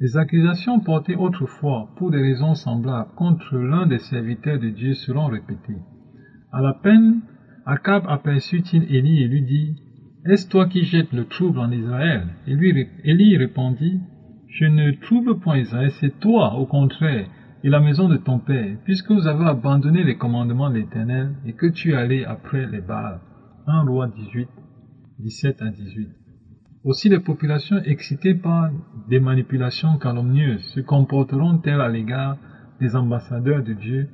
Les 0.00 0.16
accusations 0.16 0.80
portées 0.80 1.16
autrefois 1.16 1.90
pour 1.96 2.10
des 2.10 2.20
raisons 2.20 2.54
semblables 2.54 3.10
contre 3.16 3.56
l'un 3.56 3.86
des 3.86 3.98
serviteurs 3.98 4.58
de 4.58 4.70
Dieu 4.70 4.94
seront 4.94 5.26
répétées. 5.26 5.82
À 6.50 6.62
la 6.62 6.72
peine, 6.72 7.20
Akab 7.66 8.04
aperçut-il 8.08 8.84
Élie 8.94 9.22
et 9.22 9.28
lui 9.28 9.42
dit, 9.42 9.76
Est-ce 10.24 10.48
toi 10.48 10.66
qui 10.66 10.84
jettes 10.84 11.12
le 11.12 11.26
trouble 11.26 11.58
en 11.58 11.70
Israël? 11.70 12.26
Et 12.46 12.54
lui, 12.54 12.88
Élie 13.04 13.36
répondit, 13.36 14.00
Je 14.48 14.64
ne 14.64 14.92
trouble 14.92 15.38
point 15.40 15.58
Israël, 15.58 15.90
c'est 16.00 16.18
toi, 16.20 16.54
au 16.54 16.64
contraire, 16.64 17.28
et 17.62 17.68
la 17.68 17.80
maison 17.80 18.08
de 18.08 18.16
ton 18.16 18.38
père, 18.38 18.76
puisque 18.84 19.10
vous 19.10 19.26
avez 19.26 19.44
abandonné 19.44 20.04
les 20.04 20.16
commandements 20.16 20.70
de 20.70 20.76
l'Éternel 20.76 21.34
et 21.44 21.52
que 21.52 21.66
tu 21.66 21.92
es 21.92 21.96
allé 21.96 22.24
après 22.24 22.66
les 22.66 22.80
Baals. 22.80 23.20
1 23.66 23.82
roi 23.82 24.08
18, 24.08 24.48
17 25.18 25.62
à 25.62 25.68
18. 25.68 26.08
Aussi 26.84 27.10
les 27.10 27.18
populations 27.18 27.82
excitées 27.84 28.34
par 28.34 28.70
des 29.10 29.20
manipulations 29.20 29.98
calomnieuses 29.98 30.64
se 30.74 30.80
comporteront-elles 30.80 31.80
à 31.80 31.88
l'égard 31.88 32.38
des 32.80 32.96
ambassadeurs 32.96 33.62
de 33.62 33.74
Dieu 33.74 34.08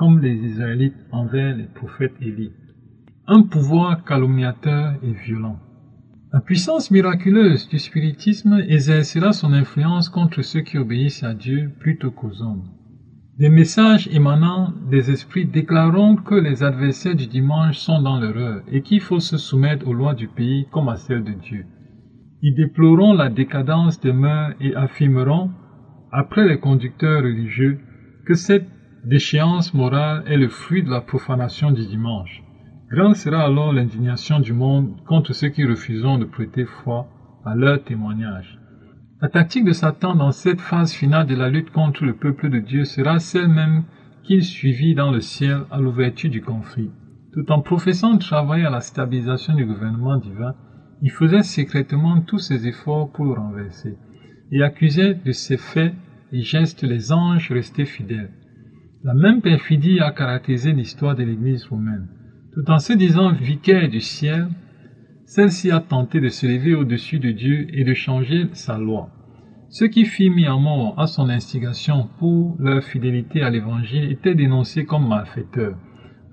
comme 0.00 0.18
les 0.20 0.32
Israélites 0.32 0.96
envers 1.12 1.54
les 1.54 1.66
prophètes 1.66 2.14
Élie. 2.22 2.52
Un 3.26 3.42
pouvoir 3.42 4.02
calomniateur 4.02 4.94
et 5.02 5.12
violent. 5.12 5.58
La 6.32 6.40
puissance 6.40 6.90
miraculeuse 6.90 7.68
du 7.68 7.78
spiritisme 7.78 8.62
exercera 8.66 9.34
son 9.34 9.52
influence 9.52 10.08
contre 10.08 10.40
ceux 10.40 10.62
qui 10.62 10.78
obéissent 10.78 11.22
à 11.22 11.34
Dieu 11.34 11.72
plutôt 11.80 12.10
qu'aux 12.10 12.40
hommes. 12.40 12.64
Des 13.38 13.50
messages 13.50 14.08
émanant 14.10 14.72
des 14.90 15.10
esprits 15.10 15.44
déclareront 15.44 16.16
que 16.16 16.34
les 16.34 16.62
adversaires 16.62 17.14
du 17.14 17.26
dimanche 17.26 17.76
sont 17.76 18.00
dans 18.00 18.18
l'erreur 18.18 18.62
et 18.72 18.80
qu'il 18.80 19.02
faut 19.02 19.20
se 19.20 19.36
soumettre 19.36 19.86
aux 19.86 19.92
lois 19.92 20.14
du 20.14 20.28
pays 20.28 20.66
comme 20.72 20.88
à 20.88 20.96
celles 20.96 21.24
de 21.24 21.34
Dieu. 21.34 21.66
Ils 22.40 22.54
déploreront 22.54 23.12
la 23.12 23.28
décadence 23.28 24.00
des 24.00 24.14
mœurs 24.14 24.54
et 24.62 24.74
affirmeront, 24.74 25.50
après 26.10 26.48
les 26.48 26.58
conducteurs 26.58 27.22
religieux, 27.22 27.80
que 28.24 28.32
cette 28.32 28.79
déchéance 29.04 29.72
morale 29.72 30.24
est 30.26 30.36
le 30.36 30.48
fruit 30.48 30.82
de 30.82 30.90
la 30.90 31.00
profanation 31.00 31.70
du 31.70 31.86
dimanche. 31.86 32.42
Grande 32.90 33.16
sera 33.16 33.44
alors 33.44 33.72
l'indignation 33.72 34.40
du 34.40 34.52
monde 34.52 34.96
contre 35.06 35.32
ceux 35.32 35.48
qui 35.48 35.64
refuseront 35.64 36.18
de 36.18 36.24
prêter 36.24 36.64
foi 36.64 37.08
à 37.44 37.54
leur 37.54 37.82
témoignage. 37.82 38.58
La 39.22 39.28
tactique 39.28 39.64
de 39.64 39.72
Satan 39.72 40.14
dans 40.14 40.32
cette 40.32 40.60
phase 40.60 40.92
finale 40.92 41.26
de 41.26 41.34
la 41.34 41.48
lutte 41.48 41.70
contre 41.70 42.04
le 42.04 42.14
peuple 42.14 42.50
de 42.50 42.58
Dieu 42.58 42.84
sera 42.84 43.18
celle 43.18 43.48
même 43.48 43.84
qu'il 44.24 44.42
suivit 44.42 44.94
dans 44.94 45.10
le 45.10 45.20
ciel 45.20 45.62
à 45.70 45.78
l'ouverture 45.78 46.30
du 46.30 46.42
conflit. 46.42 46.90
Tout 47.32 47.50
en 47.52 47.60
professant 47.60 48.14
de 48.14 48.18
travailler 48.18 48.64
à 48.64 48.70
la 48.70 48.80
stabilisation 48.80 49.54
du 49.54 49.64
gouvernement 49.64 50.16
divin, 50.16 50.54
il 51.02 51.10
faisait 51.10 51.42
secrètement 51.42 52.20
tous 52.20 52.38
ses 52.38 52.66
efforts 52.66 53.12
pour 53.12 53.26
le 53.26 53.32
renverser 53.32 53.96
et 54.50 54.62
accusait 54.62 55.14
de 55.14 55.32
ses 55.32 55.56
faits 55.56 55.94
et 56.32 56.42
gestes 56.42 56.82
les 56.82 57.12
anges 57.12 57.50
restés 57.50 57.84
fidèles. 57.84 58.32
La 59.02 59.14
même 59.14 59.40
perfidie 59.40 59.98
a 60.00 60.10
caractérisé 60.10 60.72
l'histoire 60.72 61.16
de 61.16 61.22
l'Église 61.22 61.64
romaine. 61.64 62.06
Tout 62.52 62.70
en 62.70 62.78
se 62.78 62.92
disant 62.92 63.32
vicaire 63.32 63.88
du 63.88 64.00
ciel, 64.00 64.48
celle-ci 65.24 65.70
a 65.70 65.80
tenté 65.80 66.20
de 66.20 66.28
se 66.28 66.46
lever 66.46 66.74
au-dessus 66.74 67.18
de 67.18 67.30
Dieu 67.30 67.66
et 67.72 67.84
de 67.84 67.94
changer 67.94 68.48
sa 68.52 68.76
loi. 68.76 69.08
Ceux 69.70 69.88
qui 69.88 70.04
furent 70.04 70.34
mis 70.34 70.48
en 70.48 70.60
mort 70.60 71.00
à 71.00 71.06
son 71.06 71.30
instigation 71.30 72.10
pour 72.18 72.56
leur 72.58 72.82
fidélité 72.82 73.40
à 73.40 73.48
l'Évangile 73.48 74.12
étaient 74.12 74.34
dénoncés 74.34 74.84
comme 74.84 75.08
malfaiteurs, 75.08 75.78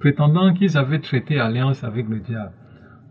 prétendant 0.02 0.54
qu'ils 0.54 0.78
avaient 0.78 1.00
traité 1.00 1.40
alliance 1.40 1.86
avec 1.86 2.10
le 2.10 2.20
diable. 2.20 2.52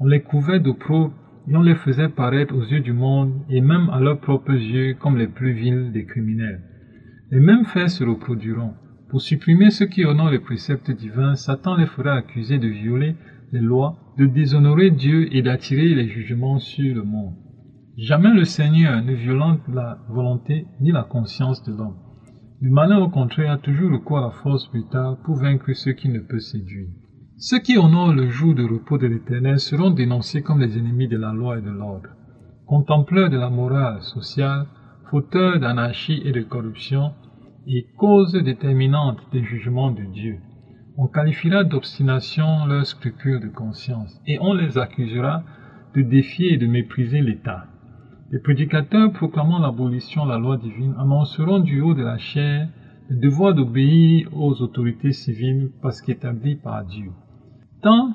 On 0.01 0.07
les 0.07 0.21
couvait 0.21 0.61
d'opprobre 0.61 1.15
et 1.49 1.57
on 1.57 1.63
les 1.63 1.77
faisait 1.77 2.11
paraître 2.11 2.55
aux 2.55 2.65
yeux 2.65 2.81
du 2.81 2.93
monde 2.93 3.33
et 3.49 3.63
même 3.63 3.89
à 3.89 4.01
leurs 4.01 4.21
propres 4.21 4.53
yeux 4.53 4.97
comme 5.01 5.17
les 5.17 5.29
plus 5.29 5.53
vils 5.53 5.93
des 5.93 6.05
criminels. 6.05 6.61
Les 7.31 7.41
mêmes 7.41 7.65
faits 7.65 7.89
se 7.89 8.05
reproduiront. 8.05 8.75
Pour 9.09 9.21
supprimer 9.21 9.71
ceux 9.71 9.87
qui 9.87 10.05
honorent 10.05 10.31
les 10.31 10.41
préceptes 10.41 10.91
divins, 10.91 11.37
Satan 11.37 11.77
les 11.77 11.87
fera 11.87 12.15
accuser 12.15 12.59
de 12.59 12.67
violer 12.67 13.15
les 13.53 13.61
lois, 13.61 13.97
de 14.19 14.27
déshonorer 14.27 14.91
Dieu 14.91 15.35
et 15.35 15.43
d'attirer 15.43 15.95
les 15.95 16.09
jugements 16.09 16.59
sur 16.59 16.95
le 16.95 17.05
monde. 17.05 17.35
Jamais 17.97 18.35
le 18.35 18.45
Seigneur 18.45 19.03
ne 19.03 19.15
violente 19.15 19.63
la 19.73 19.99
volonté 20.11 20.67
ni 20.81 20.91
la 20.91 21.05
conscience 21.05 21.63
de 21.63 21.73
l'homme. 21.73 21.97
Le 22.61 22.71
malin, 22.71 22.99
au 22.99 23.09
contraire, 23.09 23.53
a 23.53 23.59
toujours 23.59 23.93
recours 23.93 24.19
à 24.19 24.23
la 24.23 24.31
force 24.31 24.69
brutale 24.71 25.17
pour 25.25 25.37
vaincre 25.37 25.73
ceux 25.75 25.93
qui 25.93 26.09
ne 26.09 26.21
peut 26.21 26.41
séduire. 26.41 26.89
Ceux 27.39 27.59
qui 27.59 27.79
honorent 27.79 28.15
le 28.15 28.29
jour 28.29 28.55
de 28.55 28.65
repos 28.65 28.99
de 28.99 29.07
l'Éternel 29.07 29.61
seront 29.61 29.91
dénoncés 29.91 30.43
comme 30.43 30.61
les 30.61 30.79
ennemis 30.79 31.07
de 31.07 31.19
la 31.19 31.33
loi 31.33 31.59
et 31.59 31.63
de 31.63 31.71
l'ordre, 31.71 32.09
contempleurs 32.67 33.31
de 33.31 33.37
la 33.37 33.51
morale 33.51 34.03
sociale, 34.03 34.67
fauteurs 35.11 35.61
d'anarchie 35.61 36.23
et 36.25 36.33
de 36.33 36.41
corruption, 36.41 37.13
et 37.67 37.87
cause 37.97 38.33
déterminante 38.33 39.19
des 39.33 39.43
jugements 39.43 39.91
de 39.91 40.03
Dieu. 40.03 40.39
On 40.97 41.09
qualifiera 41.09 41.65
d'obstination 41.65 42.67
leurs 42.67 42.87
scrupules 42.87 43.41
de 43.41 43.49
conscience, 43.49 44.21
et 44.27 44.39
on 44.41 44.55
les 44.55 44.79
accusera 44.79 45.43
de 45.95 46.03
défier 46.03 46.55
et 46.55 46.57
de 46.57 46.67
mépriser 46.67 47.21
l'État. 47.21 47.67
Les 48.31 48.39
prédicateurs 48.39 49.13
proclamant 49.13 49.59
l'abolition 49.59 50.25
de 50.25 50.31
la 50.31 50.39
loi 50.39 50.57
divine 50.57 50.95
annonceront 50.99 51.61
du 51.61 51.81
haut 51.81 51.95
de 51.95 52.03
la 52.03 52.19
chair 52.19 52.69
le 53.09 53.17
devoir 53.17 53.55
d'obéir 53.55 54.29
aux 54.37 54.61
autorités 54.63 55.13
civiles 55.13 55.71
parce 55.81 56.01
qu'établies 56.01 56.57
par 56.57 56.85
Dieu. 56.85 57.11
Tant 57.83 58.15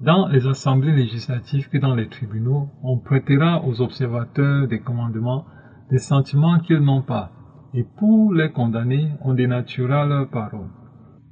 dans 0.00 0.28
les 0.28 0.46
assemblées 0.46 0.94
législatives 0.94 1.68
que 1.68 1.78
dans 1.78 1.94
les 1.94 2.08
tribunaux, 2.08 2.68
on 2.82 2.98
prêtera 2.98 3.64
aux 3.64 3.80
observateurs 3.80 4.68
des 4.68 4.80
commandements 4.80 5.46
des 5.90 5.98
sentiments 5.98 6.58
qu'ils 6.58 6.80
n'ont 6.80 7.02
pas, 7.02 7.30
et 7.74 7.84
pour 7.98 8.32
les 8.32 8.50
condamner, 8.50 9.08
on 9.22 9.34
dénaturera 9.34 10.06
leurs 10.06 10.28
paroles. 10.28 10.70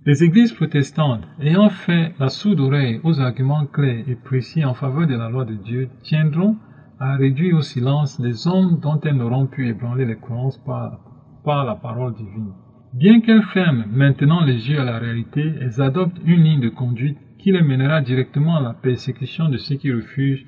Les 0.07 0.23
églises 0.23 0.53
protestantes, 0.53 1.25
ayant 1.41 1.71
fait 1.71 2.13
la 2.19 2.29
sourde 2.29 2.61
oreille 2.61 3.01
aux 3.05 3.21
arguments 3.21 3.65
clairs 3.65 4.05
et 4.07 4.17
précis 4.17 4.65
en 4.65 4.75
faveur 4.75 5.07
de 5.07 5.15
la 5.15 5.31
loi 5.31 5.45
de 5.47 5.55
Dieu, 5.55 5.89
tiendront 6.03 6.57
à 7.01 7.17
réduire 7.17 7.57
au 7.57 7.63
silence 7.63 8.21
les 8.21 8.47
hommes 8.47 8.81
dont 8.81 9.01
elles 9.01 9.17
n'auront 9.17 9.47
pu 9.47 9.69
ébranler 9.69 10.05
les 10.05 10.17
croyances 10.17 10.59
par, 10.59 11.01
par 11.45 11.65
la 11.65 11.75
parole 11.75 12.15
divine. 12.15 12.53
Bien 12.93 13.21
qu'elles 13.21 13.43
ferment 13.43 13.87
maintenant 13.91 14.45
les 14.45 14.71
yeux 14.71 14.79
à 14.79 14.85
la 14.85 14.99
réalité, 14.99 15.55
elles 15.61 15.81
adoptent 15.81 16.21
une 16.25 16.45
ligne 16.45 16.61
de 16.61 16.69
conduite 16.69 17.19
qui 17.39 17.51
les 17.51 17.63
mènera 17.63 18.01
directement 18.01 18.57
à 18.57 18.63
la 18.63 18.75
persécution 18.75 19.49
de 19.49 19.57
ceux 19.57 19.77
qui 19.77 19.93
refusent 19.93 20.45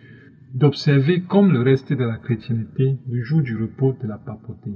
d'observer 0.54 1.22
comme 1.22 1.52
le 1.52 1.62
reste 1.62 1.92
de 1.92 2.04
la 2.04 2.18
chrétienté 2.18 2.98
le 3.10 3.22
jour 3.22 3.42
du 3.42 3.56
repos 3.56 3.96
de 4.02 4.06
la 4.06 4.18
papauté. 4.18 4.70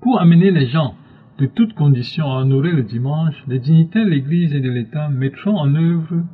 Pour 0.00 0.20
amener 0.20 0.50
les 0.50 0.66
gens 0.66 0.94
de 1.38 1.46
toutes 1.46 1.74
conditions 1.74 2.26
à 2.32 2.40
honorer 2.40 2.72
le 2.72 2.82
dimanche, 2.82 3.34
les 3.46 3.58
dignitaires 3.58 4.04
de 4.04 4.10
l'Église 4.10 4.54
et 4.54 4.60
de 4.60 4.70
l'État 4.70 5.08
mettront 5.08 5.56
en 5.56 5.74
œuvre 5.74 6.24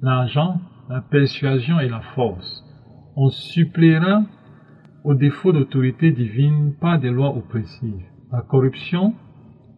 l'argent, 0.00 0.60
la 0.88 1.00
persuasion 1.00 1.78
et 1.80 1.88
la 1.88 2.00
force 2.14 2.62
on 3.16 3.28
suppléera 3.28 4.24
aux 5.04 5.14
défauts 5.14 5.52
d'autorité 5.52 6.12
divine 6.12 6.74
par 6.80 6.98
des 6.98 7.10
lois 7.10 7.36
oppressives. 7.36 8.06
La 8.30 8.40
corruption 8.40 9.14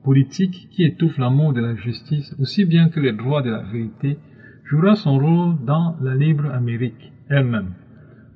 politique 0.04 0.68
qui 0.70 0.84
étouffe 0.84 1.18
l'amour 1.18 1.52
de 1.52 1.60
la 1.60 1.74
justice 1.74 2.34
aussi 2.38 2.64
bien 2.64 2.90
que 2.90 3.00
les 3.00 3.12
droits 3.12 3.42
de 3.42 3.50
la 3.50 3.62
vérité 3.62 4.18
jouera 4.64 4.94
son 4.94 5.18
rôle 5.18 5.64
dans 5.64 5.96
la 6.00 6.14
libre 6.14 6.46
Amérique 6.52 7.12
elle-même. 7.28 7.72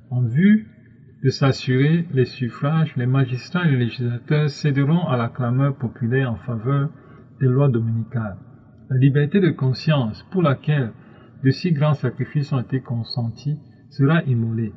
En 0.09 0.21
vue 0.21 0.67
de 1.23 1.29
s'assurer 1.29 2.05
les 2.13 2.25
suffrages, 2.25 2.95
les 2.95 3.05
magistrats 3.05 3.67
et 3.67 3.71
les 3.71 3.85
législateurs 3.85 4.49
céderont 4.49 5.05
à 5.07 5.17
la 5.17 5.27
clameur 5.27 5.75
populaire 5.75 6.31
en 6.31 6.37
faveur 6.37 6.89
des 7.41 7.47
lois 7.47 7.67
dominicales. 7.67 8.37
La 8.89 8.97
liberté 8.97 9.41
de 9.41 9.49
conscience 9.49 10.25
pour 10.31 10.41
laquelle 10.41 10.91
de 11.43 11.51
si 11.51 11.71
grands 11.73 11.93
sacrifices 11.93 12.53
ont 12.53 12.59
été 12.59 12.79
consentis 12.79 13.57
sera 13.89 14.23
immolée. 14.23 14.73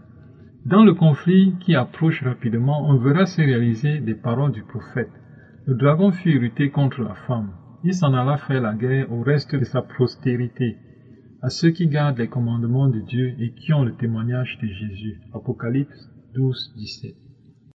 Dans 0.67 0.85
le 0.85 0.95
conflit 0.95 1.55
qui 1.61 1.75
approche 1.75 2.23
rapidement, 2.23 2.89
on 2.89 2.97
verra 2.97 3.27
se 3.27 3.41
réaliser 3.41 4.01
des 4.01 4.15
paroles 4.15 4.53
du 4.53 4.63
prophète. 4.63 5.11
Le 5.67 5.75
dragon 5.75 6.11
fut 6.11 6.31
irrité 6.31 6.71
contre 6.71 7.03
la 7.03 7.15
femme. 7.27 7.51
Il 7.85 7.95
s'en 7.95 8.15
alla 8.15 8.37
faire 8.37 8.63
la 8.63 8.75
guerre 8.75 9.13
au 9.13 9.23
reste 9.23 9.55
de 9.55 9.65
sa 9.65 9.83
postérité, 9.83 10.77
à 11.41 11.51
ceux 11.51 11.71
qui 11.71 11.89
gardent 11.89 12.19
les 12.19 12.29
commandements 12.29 12.89
de 12.89 13.01
Dieu 13.01 13.35
et 13.39 13.53
qui 13.53 13.73
ont 13.73 13.85
le 13.85 13.95
témoignage 13.95 14.59
de 14.63 14.69
Jésus. 14.69 15.21
Apocalypse 15.35 16.12
12, 16.35 16.71
17. 16.77 17.22